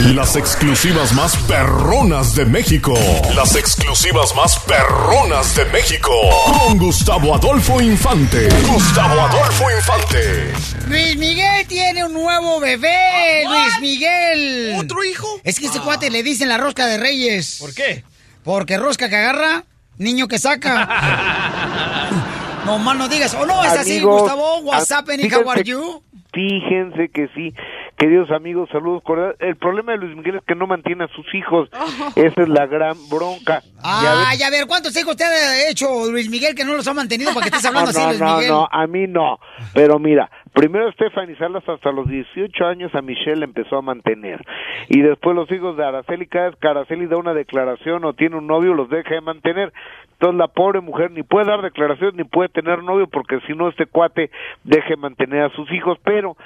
[0.00, 2.94] Las exclusivas más perronas de México.
[3.34, 6.12] Las exclusivas más perronas de México.
[6.60, 8.48] Con Gustavo Adolfo Infante.
[8.66, 10.52] Gustavo Adolfo Infante.
[10.88, 14.74] Luis Miguel tiene un nuevo bebé, Luis Miguel.
[14.78, 15.40] ¿Otro hijo?
[15.44, 17.56] Es que ese cuate le dicen la rosca de reyes.
[17.58, 18.04] ¿Por qué?
[18.44, 19.64] Porque rosca que agarra,
[19.96, 20.86] niño que saca.
[22.66, 23.32] no más no digas.
[23.34, 24.58] ¿O no es así, Gustavo?
[24.58, 25.32] What's a- happening?
[25.32, 26.02] How are you?
[26.36, 27.54] Fíjense que sí.
[27.96, 29.36] Queridos amigos, saludos cordiales.
[29.40, 31.70] El problema de Luis Miguel es que no mantiene a sus hijos.
[32.14, 33.62] Esa es la gran bronca.
[33.82, 36.92] Ya Ay, a ver, ¿cuántos hijos te ha hecho Luis Miguel que no los ha
[36.92, 38.50] mantenido para que estés hablando no, así, Luis no, Miguel?
[38.50, 39.38] no, a mí no.
[39.72, 44.44] Pero mira, primero Stephanie Salas hasta los 18 años a Michelle empezó a mantener.
[44.88, 48.36] Y después los hijos de Araceli, cada vez que Araceli da una declaración o tiene
[48.36, 49.72] un novio, los deja de mantener.
[50.18, 53.68] Entonces la pobre mujer ni puede dar declaraciones ni puede tener novio porque si no
[53.68, 54.30] este cuate
[54.64, 55.98] deje de mantener a sus hijos.
[56.04, 56.36] Pero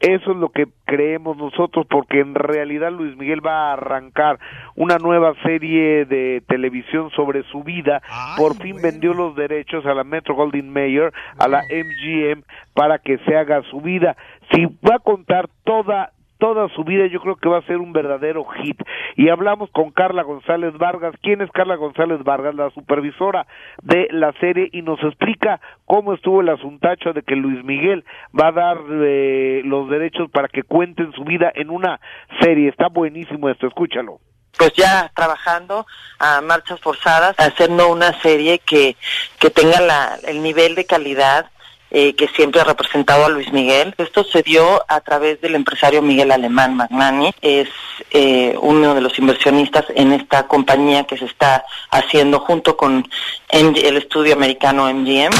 [0.00, 4.38] eso es lo que creemos nosotros, porque en realidad Luis Miguel va a arrancar
[4.74, 8.00] una nueva serie de televisión sobre su vida.
[8.38, 13.18] Por fin vendió los derechos a la Metro Goldwyn Mayer, a la MGM, para que
[13.18, 14.16] se haga su vida.
[14.50, 17.92] Si va a contar toda toda su vida yo creo que va a ser un
[17.92, 18.80] verdadero hit.
[19.16, 21.14] Y hablamos con Carla González Vargas.
[21.22, 22.54] ¿Quién es Carla González Vargas?
[22.56, 23.46] La supervisora
[23.82, 28.04] de la serie y nos explica cómo estuvo el asuntacho de que Luis Miguel
[28.38, 32.00] va a dar eh, los derechos para que cuenten su vida en una
[32.40, 32.68] serie.
[32.68, 34.18] Está buenísimo esto, escúchalo.
[34.58, 35.86] pues ya trabajando
[36.18, 38.96] a marchas forzadas, haciendo una serie que,
[39.38, 41.50] que tenga la, el nivel de calidad
[41.90, 43.94] eh, que siempre ha representado a Luis Miguel.
[43.98, 47.68] Esto se dio a través del empresario Miguel Alemán Magnani, es
[48.12, 53.08] eh, uno de los inversionistas en esta compañía que se está haciendo junto con
[53.50, 55.30] el estudio americano MGM.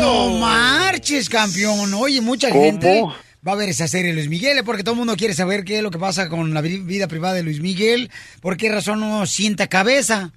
[0.00, 1.92] No marches, campeón.
[1.94, 2.62] Oye, mucha ¿Cómo?
[2.62, 3.02] gente
[3.46, 5.78] va a ver esa serie Luis Miguel eh, porque todo el mundo quiere saber qué
[5.78, 8.10] es lo que pasa con la vi- vida privada de Luis Miguel,
[8.40, 10.30] por qué razón no sienta cabeza.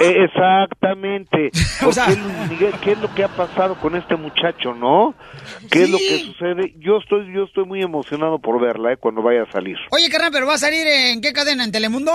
[0.00, 1.50] Eh, Exactamente.
[1.80, 2.72] O ¿Por sea- qué Luis Miguel?
[2.82, 5.14] ¿Qué es lo que ha pasado con este muchacho, no?
[5.70, 6.74] ¿Qué es lo que sucede?
[6.78, 9.76] Yo estoy, yo estoy muy emocionado por verla, eh, cuando vaya a salir.
[9.90, 11.64] Oye, carnal, pero va a salir en qué cadena?
[11.64, 12.12] ¿En Telemundo?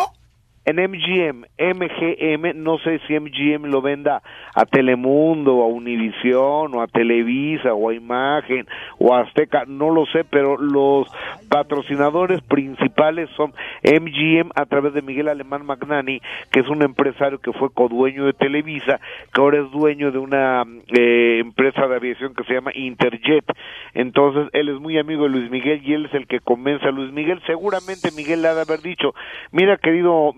[0.65, 4.23] En MGM, MGM, no sé si MGM lo venda
[4.55, 8.65] a Telemundo, a Univisión, o a Televisa, o a Imagen,
[8.97, 11.07] o a Azteca, no lo sé, pero los
[11.49, 13.53] patrocinadores principales son
[13.83, 16.19] MGM a través de Miguel Alemán Magnani,
[16.51, 18.99] que es un empresario que fue codueño de Televisa,
[19.33, 20.63] que ahora es dueño de una
[20.97, 23.45] eh, empresa de aviación que se llama Interjet.
[23.93, 26.91] Entonces, él es muy amigo de Luis Miguel y él es el que convence a
[26.91, 27.39] Luis Miguel.
[27.45, 29.13] Seguramente Miguel le ha de haber dicho,
[29.51, 30.33] mira querido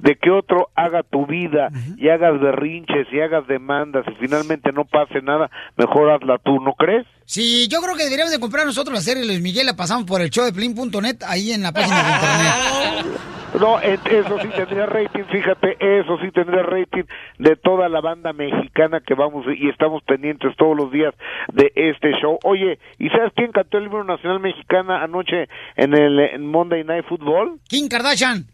[0.00, 4.84] De que otro haga tu vida y hagas berrinches y hagas demandas y finalmente no
[4.84, 7.06] pase nada, mejor hazla tú, ¿no crees?
[7.24, 10.20] Sí, yo creo que deberíamos de comprar nosotros la serie Luis Miguel, la pasamos por
[10.20, 13.20] el show de Plin.net ahí en la página de internet.
[13.60, 17.04] No, eso sí tendría rating, fíjate, eso sí tendría rating
[17.38, 21.14] de toda la banda mexicana que vamos y estamos pendientes todos los días
[21.52, 22.38] de este show.
[22.44, 27.04] Oye, ¿y sabes quién cantó el himno nacional mexicana anoche en el en Monday Night
[27.06, 27.60] Football?
[27.68, 28.46] Kim Kardashian.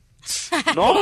[0.74, 0.92] ¿No?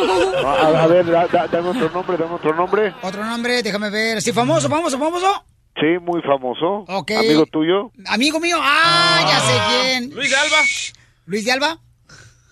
[0.46, 2.94] A, a ver, da- da- dame otro nombre, dame otro nombre.
[3.02, 4.22] Otro nombre, déjame ver.
[4.22, 5.44] ¿Sí, famoso, famoso, famoso?
[5.80, 6.84] Sí, muy famoso.
[6.88, 7.10] Ok.
[7.12, 7.90] Amigo tuyo.
[8.06, 8.56] Amigo mío.
[8.60, 10.14] Ah, ya sé quién.
[10.14, 10.56] Luis de Alba.
[11.26, 11.78] ¿Luis de Alba?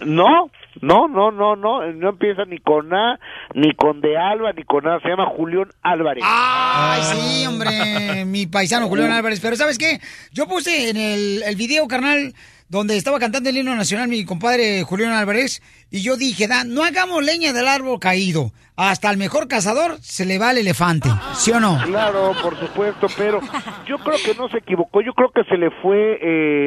[0.00, 0.50] No,
[0.82, 3.18] no, no, no, no, no empieza ni con A,
[3.54, 6.22] ni con de Alba, ni con A, se llama Julián Álvarez.
[6.26, 9.40] Ay, sí, hombre, mi paisano Julián Álvarez.
[9.40, 10.00] Pero ¿sabes qué?
[10.32, 12.34] Yo puse en el, el video, carnal,
[12.68, 16.82] donde estaba cantando el himno nacional mi compadre Julián Álvarez, y yo dije, "Da, no
[16.84, 18.52] hagamos leña del árbol caído.
[18.76, 21.08] Hasta al mejor cazador se le va el elefante.
[21.36, 21.80] ¿Sí o no?
[21.84, 23.40] Claro, por supuesto, pero
[23.86, 25.00] yo creo que no se equivocó.
[25.00, 26.18] Yo creo que se le fue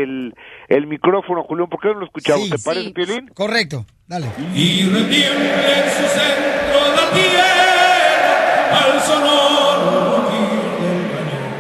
[0.04, 0.34] el,
[0.70, 1.68] el micrófono, Julián.
[1.68, 2.46] ¿Por qué no lo escuchamos?
[2.46, 2.94] Sí, ¿Te parece, sí.
[2.94, 3.28] Piolín?
[3.34, 4.28] Correcto, dale.
[4.56, 10.30] Y retiemble en su centro la tierra al sonoro
[10.80, 11.52] del cañón.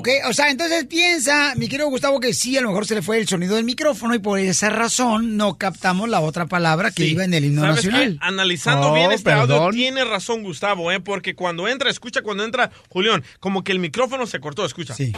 [0.00, 3.02] Ok, o sea, entonces piensa, mi querido Gustavo, que sí, a lo mejor se le
[3.02, 7.04] fue el sonido del micrófono y por esa razón no captamos la otra palabra que
[7.04, 8.12] iba en el himno ¿Sabes nacional.
[8.18, 8.26] qué?
[8.26, 9.74] Analizando Oh, bien este audio, perdón.
[9.74, 11.00] tiene razón Gustavo, ¿eh?
[11.00, 14.94] Porque cuando entra, escucha cuando entra Julián, como que el micrófono se cortó, escucha.
[14.94, 15.12] Sí.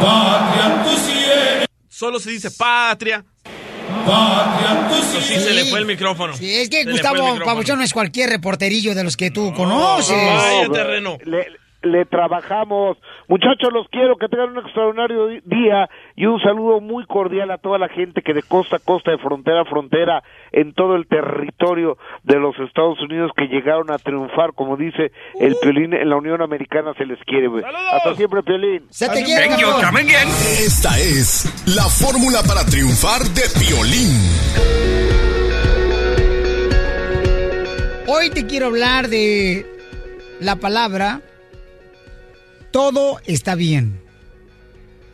[0.00, 1.66] Patria, sienes.
[1.88, 3.24] Solo se dice patria.
[4.04, 6.36] Patria, Eso sí, se le fue el micrófono.
[6.36, 7.38] Sí, es que Se Gustavo.
[7.44, 10.16] Pabuchón no es cualquier reporterillo de los que tú conoces.
[10.16, 11.16] Vaya terreno.
[11.24, 11.46] Le,
[11.86, 12.98] le trabajamos.
[13.28, 17.58] Muchachos, los quiero, que tengan un extraordinario di- día y un saludo muy cordial a
[17.58, 20.22] toda la gente que de costa a costa, de frontera a frontera,
[20.52, 25.56] en todo el territorio de los Estados Unidos que llegaron a triunfar, como dice el
[25.62, 27.48] Piolín, en la Unión Americana se les quiere.
[27.48, 27.64] güey.
[27.92, 28.84] Hasta siempre, Piolín.
[28.90, 29.46] Se te quiere.
[29.46, 34.16] Esta es la fórmula para triunfar de Piolín.
[38.08, 39.66] Hoy te quiero hablar de
[40.40, 41.20] la palabra
[42.76, 43.98] todo está bien.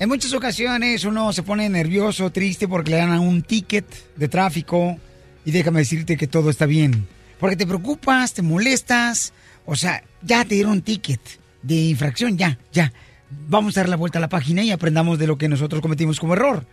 [0.00, 3.86] En muchas ocasiones uno se pone nervioso, triste porque le dan un ticket
[4.16, 4.98] de tráfico
[5.44, 7.06] y déjame decirte que todo está bien.
[7.38, 9.32] Porque te preocupas, te molestas,
[9.64, 11.20] o sea, ya te dieron un ticket
[11.62, 12.92] de infracción, ya, ya.
[13.30, 16.18] Vamos a dar la vuelta a la página y aprendamos de lo que nosotros cometimos
[16.18, 16.66] como error.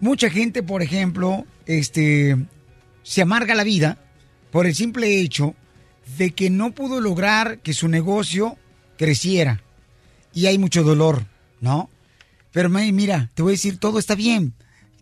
[0.00, 2.36] Mucha gente, por ejemplo, este,
[3.04, 3.98] se amarga la vida
[4.50, 5.54] por el simple hecho
[6.18, 8.58] de que no pudo lograr que su negocio
[8.98, 9.60] creciera.
[10.34, 11.26] Y hay mucho dolor,
[11.60, 11.88] ¿no?
[12.52, 14.54] Pero May, mira, te voy a decir, todo está bien.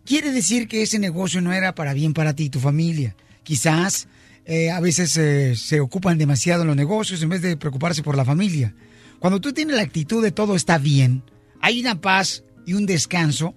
[0.05, 3.15] Quiere decir que ese negocio no era para bien para ti y tu familia.
[3.43, 4.07] Quizás
[4.45, 8.17] eh, a veces eh, se ocupan demasiado en los negocios en vez de preocuparse por
[8.17, 8.73] la familia.
[9.19, 11.23] Cuando tú tienes la actitud de todo está bien,
[11.61, 13.55] hay una paz y un descanso,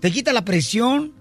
[0.00, 1.14] te quita la presión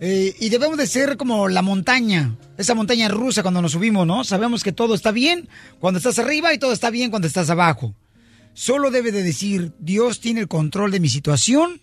[0.00, 4.24] eh, y debemos de ser como la montaña, esa montaña rusa cuando nos subimos, ¿no?
[4.24, 5.48] Sabemos que todo está bien
[5.80, 7.94] cuando estás arriba y todo está bien cuando estás abajo.
[8.54, 11.82] Solo debe de decir, Dios tiene el control de mi situación,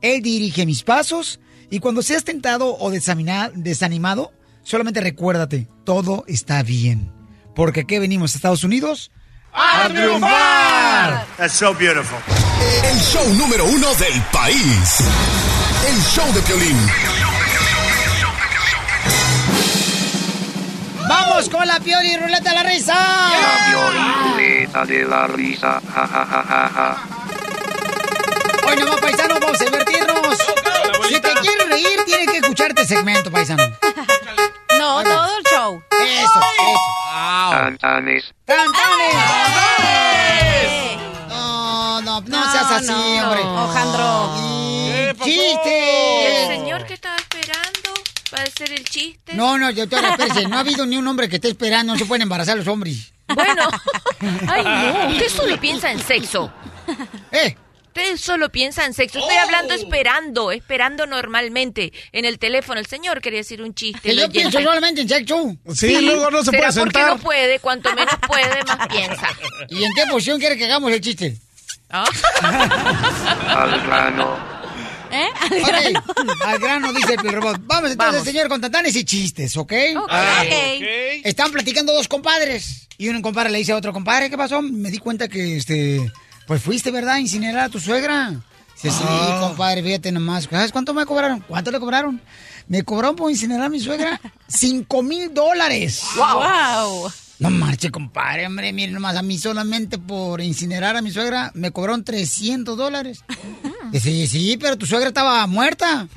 [0.00, 1.40] Él dirige mis pasos
[1.70, 4.32] y cuando seas tentado o desanimado,
[4.62, 7.12] solamente recuérdate, todo está bien.
[7.54, 9.10] Porque aquí venimos a Estados Unidos
[9.52, 11.26] a triunfar.
[11.36, 12.18] That's so beautiful.
[12.84, 15.00] El show número uno del país.
[15.86, 17.27] El show de Piolín.
[21.38, 22.94] ¡Vamos con la Pioli Ruleta de la Risa!
[22.96, 25.80] La violeta de la risa.
[25.94, 26.96] Ja, ja, ja, ja, ja.
[28.66, 30.36] Hoy nomás, paisano, vamos a divertirnos.
[31.08, 33.62] Si te quieres reír, tienes que escuchar este segmento, paisano.
[34.80, 35.80] No, todo el show.
[35.92, 37.50] Eso, eso.
[37.52, 38.34] Cantanes.
[38.44, 39.12] ¡Cantanes!
[41.28, 43.42] No, no, no seas así, no, hombre.
[43.44, 44.34] Ojandro.
[44.42, 44.88] Y-
[45.22, 46.42] ¡Chiste!
[46.52, 47.17] ¿El señor que estaba esperando
[48.30, 49.34] para hacer el chiste?
[49.34, 50.46] No, no, doctora, espérese.
[50.48, 51.92] No ha habido ni un hombre que esté esperando.
[51.92, 53.12] No se pueden embarazar los hombres.
[53.34, 53.68] Bueno.
[54.48, 55.08] Ay, no.
[55.14, 56.52] Usted solo piensa en sexo.
[57.32, 57.56] ¿Eh?
[57.88, 59.18] Usted solo piensa en sexo.
[59.18, 61.92] Estoy hablando esperando, esperando normalmente.
[62.12, 64.00] En el teléfono, el señor quería decir un chiste.
[64.00, 64.38] Que yo oyente.
[64.40, 65.56] pienso solamente en sexo.
[65.74, 67.16] Sí, luego no se ¿Será puede porque sentar.
[67.16, 67.58] no puede?
[67.58, 69.28] Cuanto menos puede, más piensa.
[69.68, 71.36] ¿Y en qué posición quiere que hagamos el chiste?
[71.90, 74.57] Al grano.
[75.10, 75.26] ¿Eh?
[75.62, 77.60] Ok, al grano, dice el robot.
[77.64, 78.24] Vamos entonces, Vamos.
[78.24, 79.72] señor, con tantanes y chistes, ¿ok?
[79.96, 80.10] Ok.
[81.24, 82.86] Están platicando dos compadres.
[82.98, 84.60] Y un compadre le dice a otro compadre, ¿qué pasó?
[84.60, 86.10] Me di cuenta que, este,
[86.46, 87.14] pues fuiste, ¿verdad?
[87.14, 88.32] A incinerar a tu suegra.
[88.74, 89.04] Dice, sí,
[89.40, 90.44] compadre, fíjate nomás.
[90.50, 91.40] ¿Sabes cuánto me cobraron?
[91.40, 92.20] ¿Cuánto le cobraron?
[92.68, 96.02] Me cobraron por incinerar a mi suegra cinco mil dólares.
[96.16, 97.10] Wow.
[97.38, 98.72] No marche, compadre, hombre.
[98.72, 103.22] Miren nomás, a mí solamente por incinerar a mi suegra me cobraron 300 dólares.
[103.92, 106.08] Dice, sí, sí, pero tu suegra estaba muerta.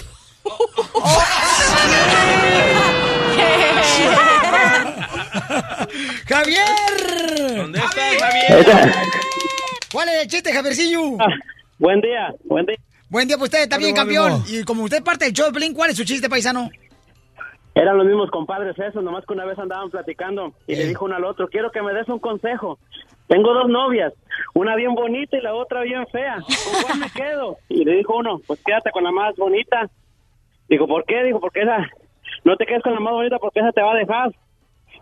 [6.27, 7.55] ¡Javier!
[7.57, 8.93] ¿Dónde está Javier?
[9.91, 11.17] ¿Cuál es el chiste, Javiercillo?
[11.77, 12.77] Buen día, buen día.
[13.09, 14.43] Buen día, pues usted está bien, Ánimo, campeón.
[14.47, 16.71] Y como usted es parte del show de ¿cuál es su chiste, paisano?
[17.73, 21.15] Eran los mismos compadres esos, nomás que una vez andaban platicando y le dijo uno
[21.15, 22.77] al otro, quiero que me des un consejo.
[23.27, 24.11] Tengo dos novias,
[24.53, 26.39] una bien bonita y la otra bien fea.
[26.41, 27.57] ¿Con cuál me quedo?
[27.69, 29.89] Y le dijo uno, pues quédate con la más bonita.
[30.67, 31.23] Digo, ¿por qué?
[31.23, 31.87] Dijo, porque esa,
[32.43, 34.31] no te quedes con la más bonita porque esa te va a dejar.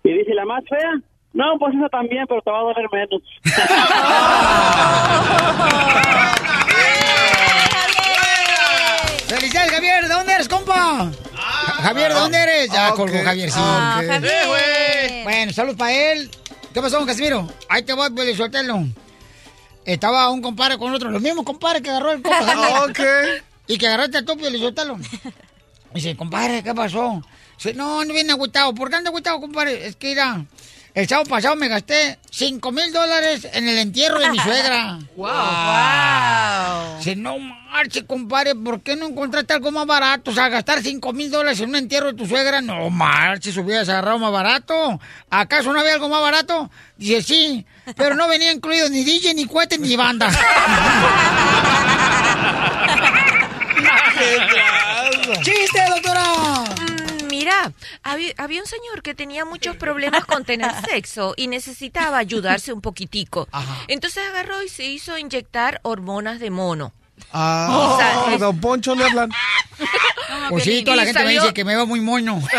[0.03, 1.01] Y dice, ¿y la más fea?
[1.33, 3.21] No, pues eso también, pero te va a doler menos.
[9.27, 10.03] ¡Felicidades, Javier!
[10.03, 11.09] ¿De dónde eres, compa?
[11.81, 12.71] Javier, ¿de dónde eres?
[12.71, 13.59] Ya colgó Javier, sí.
[13.59, 14.01] Ah.
[14.05, 15.23] Javier.
[15.23, 16.29] Bueno, saludos para él.
[16.73, 17.47] ¿Qué pasó, don Casimiro?
[17.67, 18.85] Ahí te voy, pues, suéltalo.
[19.85, 22.83] Estaba un compadre con otro, los mismos compadres que agarró el compa.
[22.89, 22.99] Ok.
[23.67, 24.99] Y que agarraste a tu, y suéltalo.
[25.93, 27.23] Dice, compadre, ¿qué pasó?
[27.57, 28.73] Dice, no, no viene agüitado.
[28.73, 29.87] ¿Por qué anda agüitado, compadre?
[29.87, 30.45] Es que, mira,
[30.99, 34.99] el sábado pasado me gasté 5 mil dólares en el entierro de mi suegra.
[35.15, 36.97] Wow.
[36.97, 40.31] Dice, no marche, compadre, ¿por qué no encontraste algo más barato?
[40.31, 42.59] O sea, gastar 5 mil dólares en un entierro de tu suegra.
[42.61, 44.99] No marches, hubieras agarrado más barato.
[45.29, 46.69] ¿Acaso no había algo más barato?
[46.97, 50.29] Dice, sí, pero no venía incluido ni DJ, ni cohete, ni banda.
[55.41, 55.79] ¡Chiste,
[58.03, 62.81] había, había un señor que tenía muchos problemas con tener sexo y necesitaba ayudarse un
[62.81, 63.47] poquitico.
[63.87, 66.93] Entonces agarró y se hizo inyectar hormonas de mono.
[67.33, 69.29] Ah, O sea, es- don Poncho le hablan.
[70.49, 72.41] Pues sí, toda la gente me dice que me va muy moño.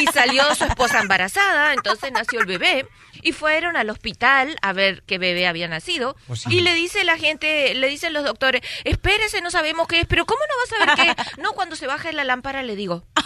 [0.00, 2.86] Y salió su esposa embarazada, entonces nació el bebé.
[3.24, 6.14] Y fueron al hospital a ver qué bebé había nacido.
[6.28, 6.48] Pues sí.
[6.54, 10.26] Y le dice la gente, le dicen los doctores, espérese, no sabemos qué es, pero
[10.26, 11.38] ¿cómo no vas a ver qué es?
[11.38, 13.02] No, cuando se baje la lámpara le digo.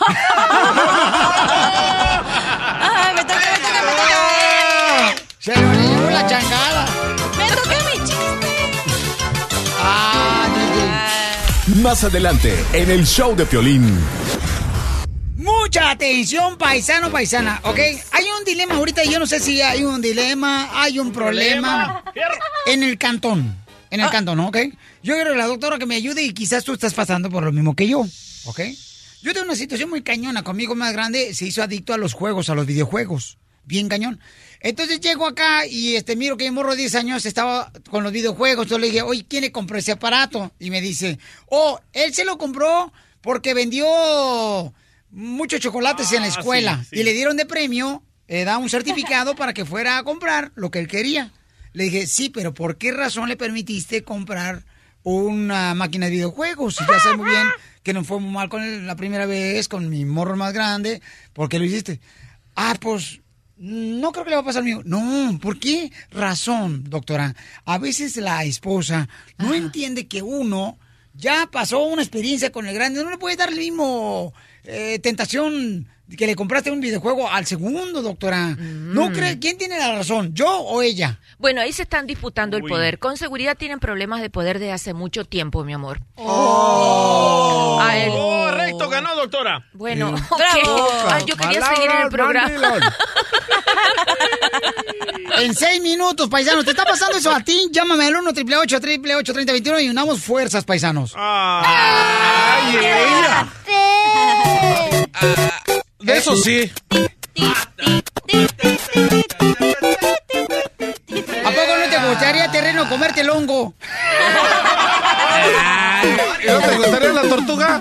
[2.81, 5.15] Ay, me toca, me toca, me toca.
[5.39, 6.87] Se lo llevó la changada.
[7.37, 8.49] Me toca mi chiste.
[9.81, 10.47] Ah,
[11.83, 13.99] Más adelante, en el show de Piolín.
[15.69, 17.79] Mucha atención, paisano, paisana, ¿ok?
[18.13, 22.03] Hay un dilema ahorita, yo no sé si hay un dilema, hay un problema
[22.65, 23.55] en el cantón,
[23.91, 24.57] en el cantón, ¿ok?
[25.03, 27.53] Yo quiero a la doctora que me ayude y quizás tú estás pasando por lo
[27.53, 28.07] mismo que yo,
[28.47, 28.61] ¿ok?
[29.21, 32.49] Yo tengo una situación muy cañona, conmigo más grande se hizo adicto a los juegos,
[32.49, 34.21] a los videojuegos, bien cañón.
[34.61, 38.13] Entonces llego acá y este miro que mi morro de 10 años estaba con los
[38.13, 38.69] videojuegos.
[38.69, 40.51] Yo le dije, oye, ¿quién le compró ese aparato?
[40.59, 42.91] Y me dice, oh, él se lo compró
[43.21, 44.73] porque vendió
[45.11, 49.55] muchos chocolates en la escuela y le dieron de premio, eh, da un certificado para
[49.55, 51.33] que fuera a comprar lo que él quería.
[51.73, 54.65] Le dije, sí, pero ¿por qué razón le permitiste comprar
[55.03, 56.81] una máquina de videojuegos?
[56.81, 57.47] Y ya sé muy bien
[57.83, 61.01] que no fue muy mal con él la primera vez, con mi morro más grande.
[61.33, 62.01] ¿Por qué lo hiciste?
[62.55, 63.21] Ah, pues
[63.57, 64.83] no creo que le va a pasar mío.
[64.85, 67.35] No, ¿por qué razón, doctora?
[67.65, 70.79] A veces la esposa no entiende que uno
[71.15, 74.33] ya pasó una experiencia con el grande, no le puede dar el mismo
[74.65, 75.87] eh, tentación
[76.17, 78.57] que le compraste un videojuego al segundo, doctora.
[78.59, 79.39] ¿No cree?
[79.39, 80.33] ¿Quién tiene la razón?
[80.33, 81.19] ¿Yo o ella?
[81.39, 82.99] Bueno, ahí se están disputando el poder.
[82.99, 86.01] Con seguridad tienen problemas de poder de hace mucho tiempo, mi amor.
[86.15, 88.11] Oh, A él.
[88.11, 89.67] Correcto, ganó, doctora.
[89.75, 90.25] Bueno, Sí.
[90.31, 90.41] ok.
[91.11, 92.51] Ay, yo quería seguir en el programa.
[95.41, 96.65] En seis minutos, paisanos.
[96.65, 97.69] ¿Te está pasando eso a ti?
[97.71, 101.13] Llámame al 1 888 3021 y unamos fuerzas, paisanos.
[101.17, 103.49] Ay, ella.
[106.07, 106.71] Eso sí.
[111.45, 113.75] ¿A poco no te gustaría, terreno, comerte el hongo?
[116.43, 117.81] ¿Y no te gustaría la tortuga?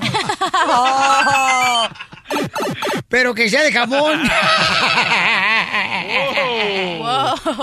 [3.10, 4.22] Pero que sea de jamón.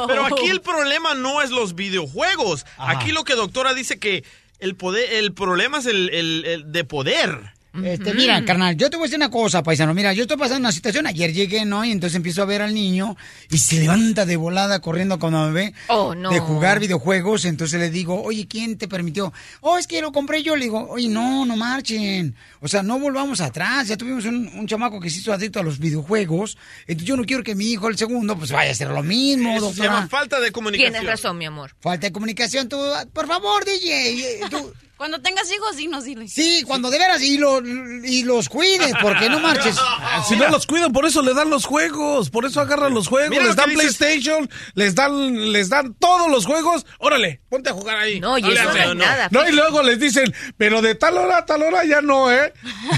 [0.09, 2.65] Pero aquí el problema no es los videojuegos.
[2.79, 4.25] Aquí lo que doctora dice que
[4.61, 7.54] el poder, el problema es el, el- el de poder.
[7.83, 9.95] Este, mira, carnal, yo te voy a decir una cosa, paisano.
[9.95, 11.07] Mira, yo estoy pasando una situación.
[11.07, 11.85] Ayer llegué, ¿no?
[11.85, 13.17] Y entonces empiezo a ver al niño
[13.51, 16.31] y se levanta de volada corriendo cuando me ve Oh, no.
[16.31, 17.45] de jugar videojuegos.
[17.47, 19.33] Entonces le digo, oye, ¿quién te permitió?
[19.61, 20.55] Oh, es que lo compré yo.
[20.57, 22.37] Le digo, oye, no, no marchen.
[22.61, 23.89] O sea, no volvamos atrás.
[23.89, 26.57] Ya tuvimos un, un chamaco que se hizo adicto a los videojuegos.
[26.87, 29.57] Entonces yo no quiero que mi hijo, el segundo, pues vaya a hacer lo mismo,
[29.57, 30.93] Eso se llama falta de comunicación.
[30.93, 31.73] Tienes razón, mi amor.
[31.81, 32.79] Falta de comunicación, tú,
[33.13, 34.11] por favor, DJ.
[34.11, 36.29] eh, tú- Cuando tengas hijos, dinos, dile.
[36.29, 39.77] Sí, cuando de veras, y, lo- y los cuides, porque no marches.
[40.29, 43.31] Si no los cuidan, por eso le dan los juegos, por eso agarran los juegos,
[43.31, 43.97] Mira les lo dan dices.
[43.97, 46.87] PlayStation, les dan, les dan todos los juegos.
[46.99, 48.21] Órale, ponte a jugar ahí.
[48.21, 49.29] No, y eso no nada.
[49.49, 52.53] Y luego les dicen, pero de tal hora a tal hora ya no, ¿eh?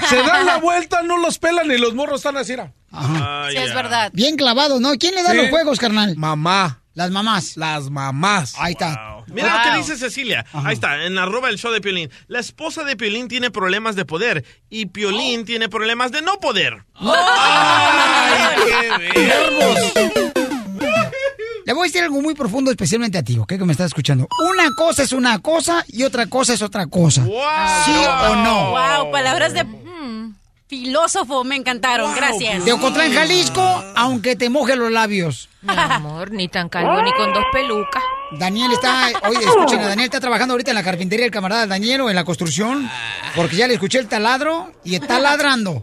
[0.09, 2.53] Se dan la vuelta, no los pelan y los morros están así.
[2.53, 2.73] mira.
[3.51, 4.11] Sí, es verdad.
[4.12, 4.93] Bien clavado, ¿no?
[4.99, 5.37] ¿Quién le da Sí.
[5.39, 6.16] los juegos, carnal?
[6.16, 6.83] Mamá.
[6.95, 7.57] Las mamás.
[7.57, 8.55] Las mamás.
[8.59, 9.16] Ahí está.
[9.28, 10.44] Mira lo que dice Cecilia.
[10.53, 12.11] Ahí está, en arroba el show de Piolín.
[12.28, 16.85] La esposa de Piolín tiene problemas de poder y Piolín tiene problemas de no poder.
[21.66, 23.48] Le voy a decir algo muy profundo, especialmente a ti, ¿ok?
[23.48, 24.28] Que me estás escuchando.
[24.48, 27.24] Una cosa es una cosa y otra cosa es otra cosa.
[27.24, 28.70] ¿Sí o no?
[28.70, 29.65] Wow, palabras de.
[29.65, 30.36] mm.
[30.69, 32.65] Filósofo, me encantaron, gracias.
[32.65, 33.63] De Ocotlán, Jalisco,
[33.95, 35.49] aunque te moje los labios.
[35.63, 38.03] Mi amor, ni tan calvo ni con dos pelucas.
[38.33, 42.11] Daniel está, oye, escuchen, Daniel está trabajando ahorita en la carpintería el camarada Daniel o
[42.11, 42.91] en la construcción,
[43.35, 45.83] porque ya le escuché el taladro y está ladrando.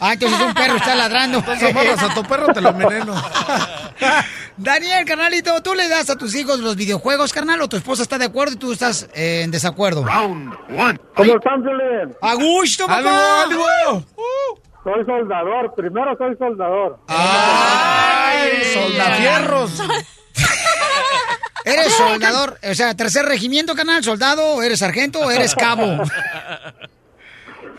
[0.00, 1.38] Ah, entonces un perro está ladrando.
[1.38, 3.14] Entonces amarras a tu perro, te lo enveneno.
[4.56, 8.18] Daniel, carnalito, ¿tú le das a tus hijos los videojuegos, carnal, o tu esposa está
[8.18, 10.04] de acuerdo y tú estás eh, en desacuerdo?
[10.04, 12.16] ¿Cómo están, Piolín?
[12.20, 13.42] ¡A gusto, papá!
[13.44, 13.64] ¡Ánimo,
[14.84, 16.98] Soy soldador, primero soy soldador.
[17.08, 19.82] ¡Ay, soldafierros!
[21.64, 22.58] ¿Eres soldador?
[22.70, 25.84] O sea, tercer regimiento, canal, soldado, eres sargento, o eres cabo.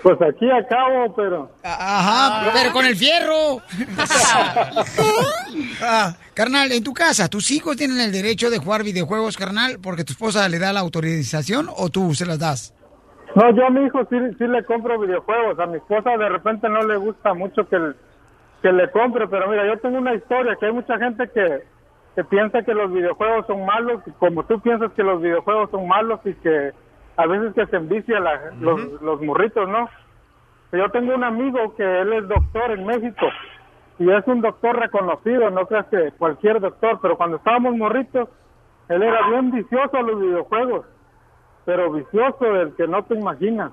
[0.04, 1.52] Pues aquí acabo, pero...
[1.64, 3.62] Ajá, pero con el fierro.
[5.84, 10.04] Ah, carnal, en tu casa, ¿tus hijos tienen el derecho de jugar videojuegos, carnal, porque
[10.04, 12.74] tu esposa le da la autorización o tú se las das?
[13.36, 15.60] No, yo a mi hijo sí, sí le compro videojuegos.
[15.60, 17.96] A mi esposa de repente no le gusta mucho que, el-
[18.62, 21.64] que le compre, pero mira, yo tengo una historia que hay mucha gente que,
[22.16, 26.20] que piensa que los videojuegos son malos, como tú piensas que los videojuegos son malos
[26.26, 26.72] y que
[27.22, 29.90] a veces que se envicia la- los, los morritos, ¿no?
[30.72, 33.28] Yo tengo un amigo que él es doctor en México
[34.00, 38.30] y es un doctor reconocido, no creas que cualquier doctor, pero cuando estábamos morritos,
[38.90, 40.86] él era bien vicioso a los videojuegos,
[41.66, 43.72] pero vicioso del que no te imaginas.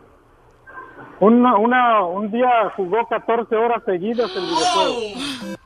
[1.20, 5.58] Una, una, un día jugó 14 horas seguidas el videojuego.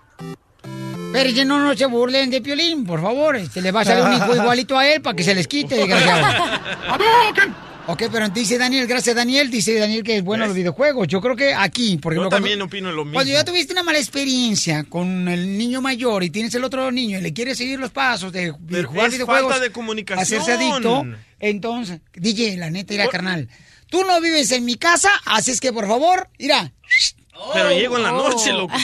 [1.13, 3.39] Pero ya no, no se burlen de Piolín, por favor.
[3.41, 5.75] Se le va a salir un hijo igualito a él para que se les quite,
[5.75, 6.27] desgraciado.
[7.89, 11.09] Ok, pero dice Daniel, gracias Daniel, dice Daniel que es bueno los videojuegos.
[11.09, 13.15] Yo creo que aquí, por Yo ejemplo, cuando- también opino lo mismo.
[13.15, 17.19] Cuando ya tuviste una mala experiencia con el niño mayor y tienes el otro niño
[17.19, 20.23] y le quieres seguir los pasos de, de Pero jugar es videojuegos, falta de comunicación.
[20.41, 21.05] hacerse adicto,
[21.41, 23.49] entonces, DJ, la neta, mira, carnal,
[23.91, 26.73] tú no vives en mi casa, así es que por favor, mira.
[27.53, 28.75] Pero llego en la noche, loco.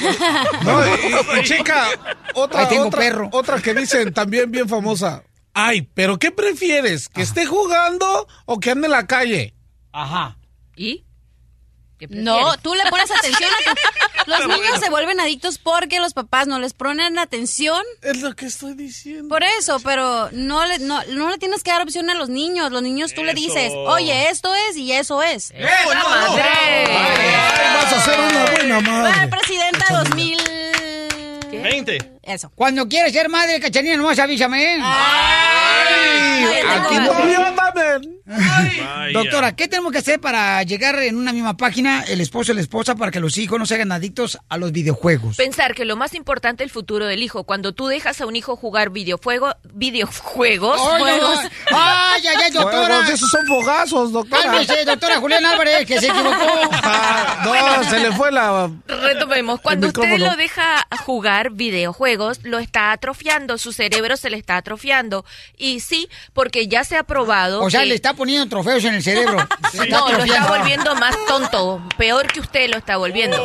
[0.65, 1.87] No, y, y chica,
[2.35, 3.29] otra, Ahí tengo otra, perro.
[3.31, 5.23] otra que dicen también bien famosa.
[5.61, 7.09] Ay, pero ¿qué prefieres?
[7.09, 9.55] ¿Que esté jugando o que ande en la calle?
[9.91, 10.39] Ajá.
[10.77, 11.05] ¿Y?
[12.11, 14.31] No, tú le pones atención a tu...
[14.31, 17.83] Los niños se vuelven adictos porque los papás no les ponen atención.
[18.03, 19.29] Es lo que estoy diciendo.
[19.29, 22.71] Por eso, pero no le, no, no le tienes que dar opción a los niños.
[22.71, 25.51] Los niños tú le dices, oye, esto es y eso es.
[25.51, 26.85] ¡Esa madre!
[27.75, 29.29] Vas a ser una buena Para madre.
[29.29, 30.39] presidenta 2000...
[31.51, 32.18] 20.
[32.29, 32.53] Eso.
[32.55, 34.75] Cuando quieres ser madre, cachanilla, nomás avísame.
[34.75, 34.79] ¿eh?
[34.83, 37.09] Ay, aquí no-.
[39.13, 42.61] Doctora, ¿qué tenemos que hacer para llegar en una misma página, el esposo y la
[42.61, 45.37] esposa, para que los hijos no se hagan adictos a los videojuegos?
[45.37, 47.45] Pensar que lo más importante es el futuro del hijo.
[47.45, 52.53] Cuando tú dejas a un hijo jugar videojuego, videojuegos, Ay, juegos, no, ay, ay, ay,
[52.53, 52.87] doctora.
[52.87, 54.43] Juegos, esos son fogazos, doctora.
[54.43, 56.47] Cálmese, doctora Julián Álvarez, que se equivocó.
[56.73, 58.71] Ah, no, se le fue la...
[58.87, 59.61] retomemos.
[59.61, 65.25] Cuando usted lo deja jugar videojuegos, lo está atrofiando, su cerebro se le está atrofiando.
[65.57, 67.63] Y sí, porque ya se ha probado.
[67.63, 69.39] O sea, que- le está poniendo trofeos en el cerebro.
[69.73, 71.83] Está No, lo está volviendo más tonto.
[71.99, 73.37] Peor que usted lo está volviendo.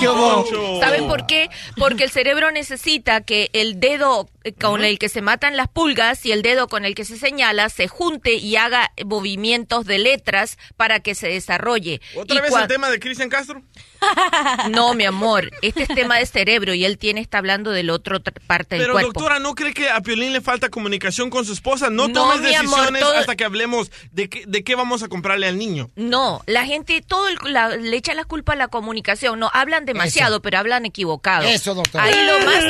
[0.00, 0.80] Hubo.
[0.80, 1.48] ¿Saben por qué?
[1.76, 6.24] Porque el cerebro necesita que el dedo eh, con el que se matan las pulgas
[6.26, 10.58] y el dedo con el que se señala se junte y haga movimientos de letras
[10.76, 12.00] para que se desarrolle.
[12.16, 13.62] ¿Otra Y vez el tema de Cristian Castro?
[14.70, 18.18] No, mi amor, este es tema de cerebro y él tiene está hablando del otro
[18.20, 19.12] tr- parte del Pero cuerpo.
[19.12, 21.90] doctora, ¿no cree que a Piolín le falta comunicación con su esposa?
[21.90, 25.08] No, No, tomes amor, decisiones todo- hasta que hablemos de qué, de qué vamos a
[25.08, 25.90] comprarle al niño.
[25.96, 29.38] No, la gente todo el- la- le echa la culpa a la comunicación.
[29.38, 31.46] No, hablan demasiado, pero hablan equivocado.
[31.46, 32.04] Eso, doctora.
[32.04, 32.64] Ahí lo más,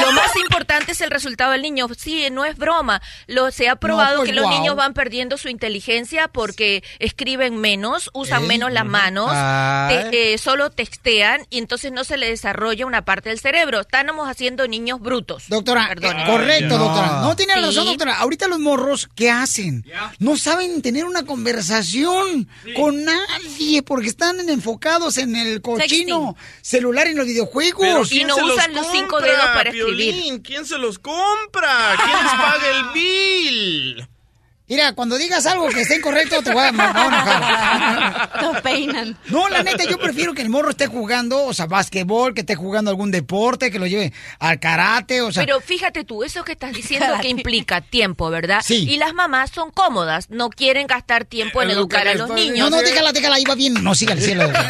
[0.00, 1.86] lo más importante es el resultado del niño.
[1.96, 3.00] Sí, no es broma.
[3.26, 8.10] Lo, se ha probado pues, que los niños van perdiendo su inteligencia porque escriben menos,
[8.12, 8.48] usan Ey.
[8.48, 10.10] menos las manos, Ay.
[10.10, 13.80] te- eh, solo textean y entonces no se le desarrolla una parte del cerebro.
[13.80, 15.44] Estamos haciendo niños brutos.
[15.48, 16.84] Doctora, eh, correcto, No.
[16.84, 17.20] doctora.
[17.22, 17.60] No tiene Sí.
[17.60, 18.16] razón, doctora.
[18.18, 19.84] Ahorita los morros, ¿qué hacen?
[20.18, 27.16] No saben tener una conversación con nadie porque están enfocados en el cochino celular en
[27.16, 27.80] los videojuegos.
[27.80, 29.83] Pero Y ¿quién no usan los cinco dedos para Piolín?
[29.90, 30.42] Escribir.
[30.42, 31.96] ¿Quién se los compra?
[32.04, 34.08] ¿Quién les paga el bill?
[34.66, 38.42] Mira, cuando digas algo que esté incorrecto, te voy a, me voy a enojar.
[38.42, 39.18] Lo peinan.
[39.26, 42.54] No, la neta, yo prefiero que el morro esté jugando, o sea, básquetbol, que esté
[42.54, 45.44] jugando algún deporte, que lo lleve al karate, o sea...
[45.44, 48.62] Pero fíjate tú, eso que estás diciendo que implica tiempo, ¿verdad?
[48.64, 48.86] Sí.
[48.88, 52.70] Y las mamás son cómodas, no quieren gastar tiempo en educar a los niños.
[52.70, 53.74] no, no, déjala, déjala, ahí va bien.
[53.84, 54.50] No, siga, cielo.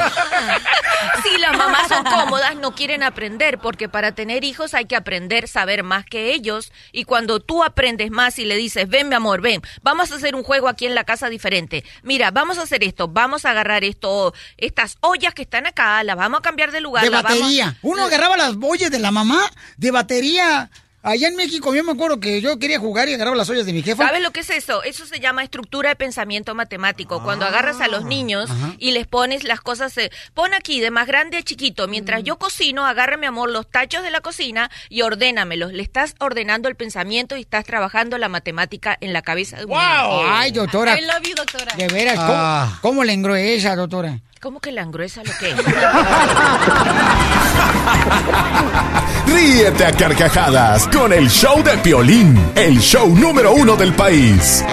[1.23, 5.49] Si las mamás son cómodas, no quieren aprender, porque para tener hijos hay que aprender,
[5.49, 6.73] saber más que ellos.
[6.93, 10.35] Y cuando tú aprendes más y le dices, ven mi amor, ven, vamos a hacer
[10.35, 11.85] un juego aquí en la casa diferente.
[12.03, 16.17] Mira, vamos a hacer esto, vamos a agarrar esto, estas ollas que están acá, las
[16.17, 17.05] vamos a cambiar de lugar.
[17.05, 17.77] De las vamos- batería.
[17.83, 20.71] Uno agarraba las ollas de la mamá de batería.
[21.07, 23.75] Allá en México yo me acuerdo que yo quería jugar y agarraba las ollas de
[23.75, 24.07] mi jefa.
[24.07, 24.83] ¿Sabes lo que es eso?
[24.85, 27.23] Eso se llama estructura de pensamiento matemático.
[27.23, 28.73] Cuando agarras a los niños ajá.
[28.79, 31.89] y les pones las cosas, eh, pon aquí de más grande a chiquito.
[31.89, 35.75] Mientras yo cocino, agarra, mi amor, los tachos de la cocina y ordénamelos.
[35.75, 39.73] Le estás ordenando el pensamiento y estás trabajando la matemática en la cabeza de un
[39.73, 39.81] niño.
[40.27, 40.99] Ay, doctora.
[40.99, 41.75] I love you, doctora.
[41.77, 42.79] De veras, ¿cómo, Ah.
[42.81, 44.21] cómo le engruesa, doctora?
[44.41, 45.57] ¿Cómo que la engruesa lo que es?
[49.27, 54.65] Ríete a carcajadas con el show de Piolín, el show número uno del país.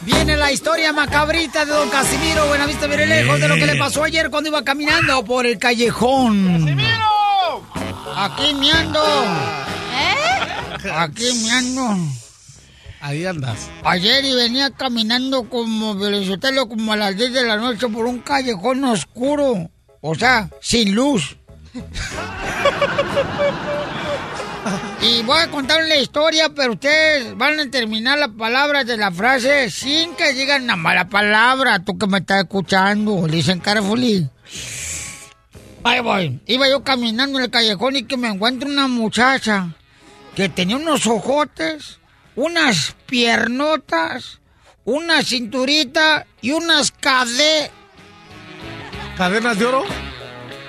[0.00, 4.30] Viene la historia macabrita de don Casimiro Buenavista Virelejos de lo que le pasó ayer
[4.30, 6.78] cuando iba caminando por el callejón.
[8.16, 9.00] Aquí me ando.
[10.94, 11.96] Aquí me ando.
[13.00, 13.70] Ahí andas.
[13.84, 18.18] Ayer y venía caminando como Velocitelo como a las 10 de la noche por un
[18.18, 19.70] callejón oscuro.
[20.00, 21.36] O sea, sin luz.
[25.00, 29.10] Y voy a contar una historia, pero ustedes van a terminar las palabras de la
[29.10, 31.78] frase sin que digan una mala palabra.
[31.78, 34.28] Tú que me estás escuchando, dicen carefully.
[35.84, 36.40] Ahí voy.
[36.46, 39.74] Iba yo caminando en el callejón y que me encuentro una muchacha
[40.34, 41.98] que tenía unos ojotes,
[42.36, 44.40] unas piernotas,
[44.84, 47.70] una cinturita y unas cade...
[49.18, 49.84] ¿Cadenas de oro?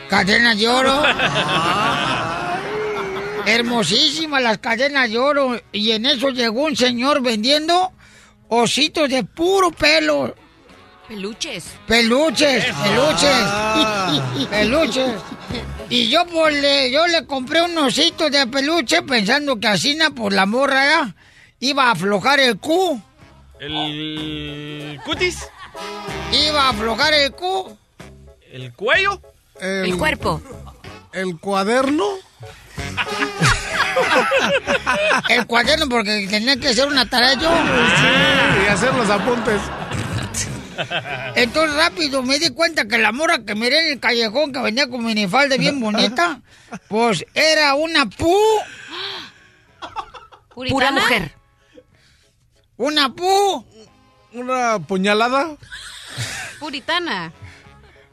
[0.09, 1.03] Cadenas de oro.
[3.45, 5.61] Hermosísimas las cadenas de oro.
[5.71, 7.91] Y en eso llegó un señor vendiendo
[8.47, 10.35] ositos de puro pelo.
[11.07, 11.65] Peluches.
[11.87, 12.83] Peluches, Ah.
[14.27, 15.11] peluches, peluches.
[15.89, 20.11] Y yo pues le, yo le compré un osito de peluche pensando que así na,
[20.11, 21.15] por la morra ya,
[21.59, 23.01] iba a aflojar el cu,
[23.59, 25.47] ¿El cutis?
[26.47, 27.75] iba a aflojar el cu.
[28.51, 29.21] ¿El cuello?
[29.61, 30.41] El cuerpo.
[31.11, 32.05] ¿El cuaderno?
[35.29, 37.51] El cuaderno porque tenía que hacer una tarea yo.
[38.63, 39.61] y hacer los apuntes.
[41.35, 44.89] Entonces rápido me di cuenta que la morra que miré en el callejón que venía
[44.89, 46.39] con minifalda bien bonita,
[46.87, 48.33] pues era una pu,
[50.53, 51.33] Pura mujer.
[52.77, 53.65] una pu,
[54.31, 55.57] ¿Una puñalada?
[56.59, 57.33] Puritana.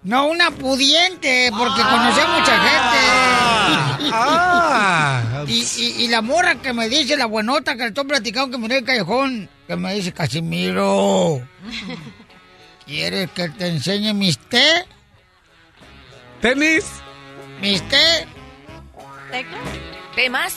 [0.06, 4.10] No una pudiente, porque conocí a mucha gente.
[4.12, 5.44] Ah.
[5.48, 8.62] Y, y- y la morra que me dice, la buenota que le estoy platicando que
[8.62, 11.40] miré en el callejón, que me dice, Casimiro,
[12.86, 14.84] ¿quieres que te enseñe mis té?
[16.40, 16.84] ¿Tenis?
[17.60, 18.26] ¿Mis té?
[20.14, 20.54] ¿Temas?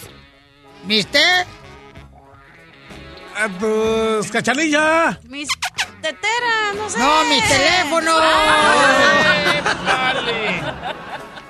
[0.85, 1.23] ¿Mis té?
[3.35, 5.19] Ah, pues, cachanilla.
[5.27, 5.47] Mis
[6.01, 6.99] teteras, no sé.
[6.99, 8.15] No, mi teléfono.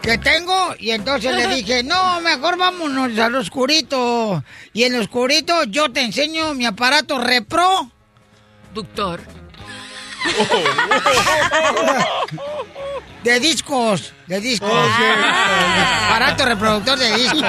[0.02, 4.44] Que tengo, y entonces le dije, no, mejor vámonos al oscurito.
[4.74, 7.92] Y en el oscurito yo te enseño mi aparato repro.
[8.74, 9.22] Doctor.
[13.24, 14.90] De discos, de discos.
[16.08, 17.44] Aparato reproductor de discos.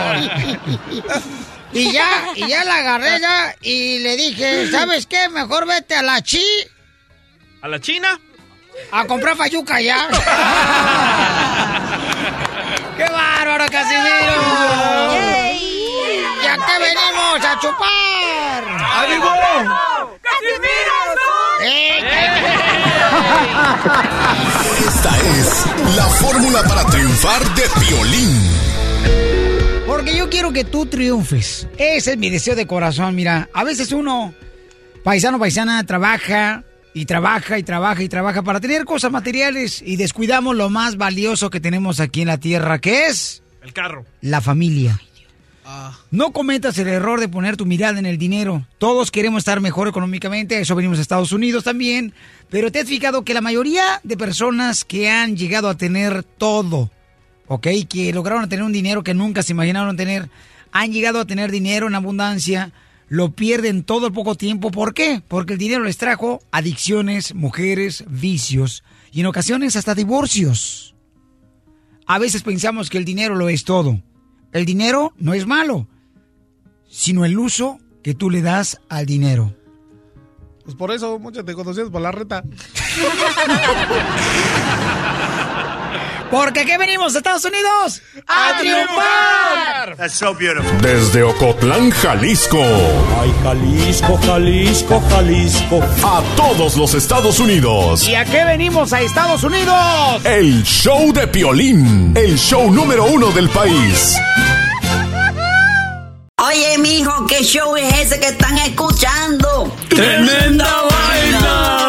[1.72, 5.28] Y ya, y ya la agarré ya, y le dije, ¿sabes qué?
[5.28, 6.44] Mejor vete a la chi
[7.62, 8.20] ¿A la China?
[8.93, 10.09] a comprar fayuca ya.
[12.97, 14.35] ¡Qué bárbaro, Casimiro!
[16.43, 18.65] ¡Ya que venimos a chupar!
[19.05, 19.31] ¡Ánimo!
[24.87, 25.66] Esta es
[25.97, 28.41] la fórmula para triunfar de Piolín.
[29.87, 31.69] Porque yo quiero que tú triunfes.
[31.77, 33.15] Ese es mi deseo de corazón.
[33.15, 34.35] Mira, a veces uno,
[35.05, 36.65] paisano, paisana, trabaja
[36.95, 41.51] y trabaja y trabaja y trabaja para tener cosas materiales y descuidamos lo más valioso
[41.51, 44.05] que tenemos aquí en la tierra, que es El carro.
[44.21, 45.01] la familia.
[46.11, 48.67] No cometas el error de poner tu mirada en el dinero.
[48.79, 52.12] Todos queremos estar mejor económicamente, a eso venimos a Estados Unidos también.
[52.49, 56.91] Pero te has fijado que la mayoría de personas que han llegado a tener todo,
[57.47, 57.69] ¿ok?
[57.89, 60.29] Que lograron tener un dinero que nunca se imaginaron tener,
[60.73, 62.73] han llegado a tener dinero en abundancia,
[63.11, 64.70] lo pierden todo el poco tiempo.
[64.70, 65.20] ¿Por qué?
[65.27, 70.95] Porque el dinero les trajo adicciones, mujeres, vicios y en ocasiones hasta divorcios.
[72.07, 74.01] A veces pensamos que el dinero lo es todo.
[74.53, 75.89] El dinero no es malo,
[76.89, 79.57] sino el uso que tú le das al dinero.
[80.65, 82.45] Pues por eso muchos te conocías por la reta.
[86.31, 88.02] Porque ¿qué venimos, Estados Unidos?
[88.27, 89.97] ¡A triunfar!
[89.97, 90.81] That's so beautiful.
[90.81, 92.62] Desde Ocotlán, Jalisco.
[93.20, 95.81] Ay, Jalisco, Jalisco, Jalisco.
[96.05, 98.07] A todos los Estados Unidos.
[98.09, 100.24] ¿Y a qué venimos a Estados Unidos?
[100.24, 102.16] El show de Piolín.
[102.16, 104.16] El show número uno del país.
[106.39, 109.77] Oye, mijo, ¿qué show es ese que están escuchando?
[109.89, 111.89] ¡Tremenda vaina!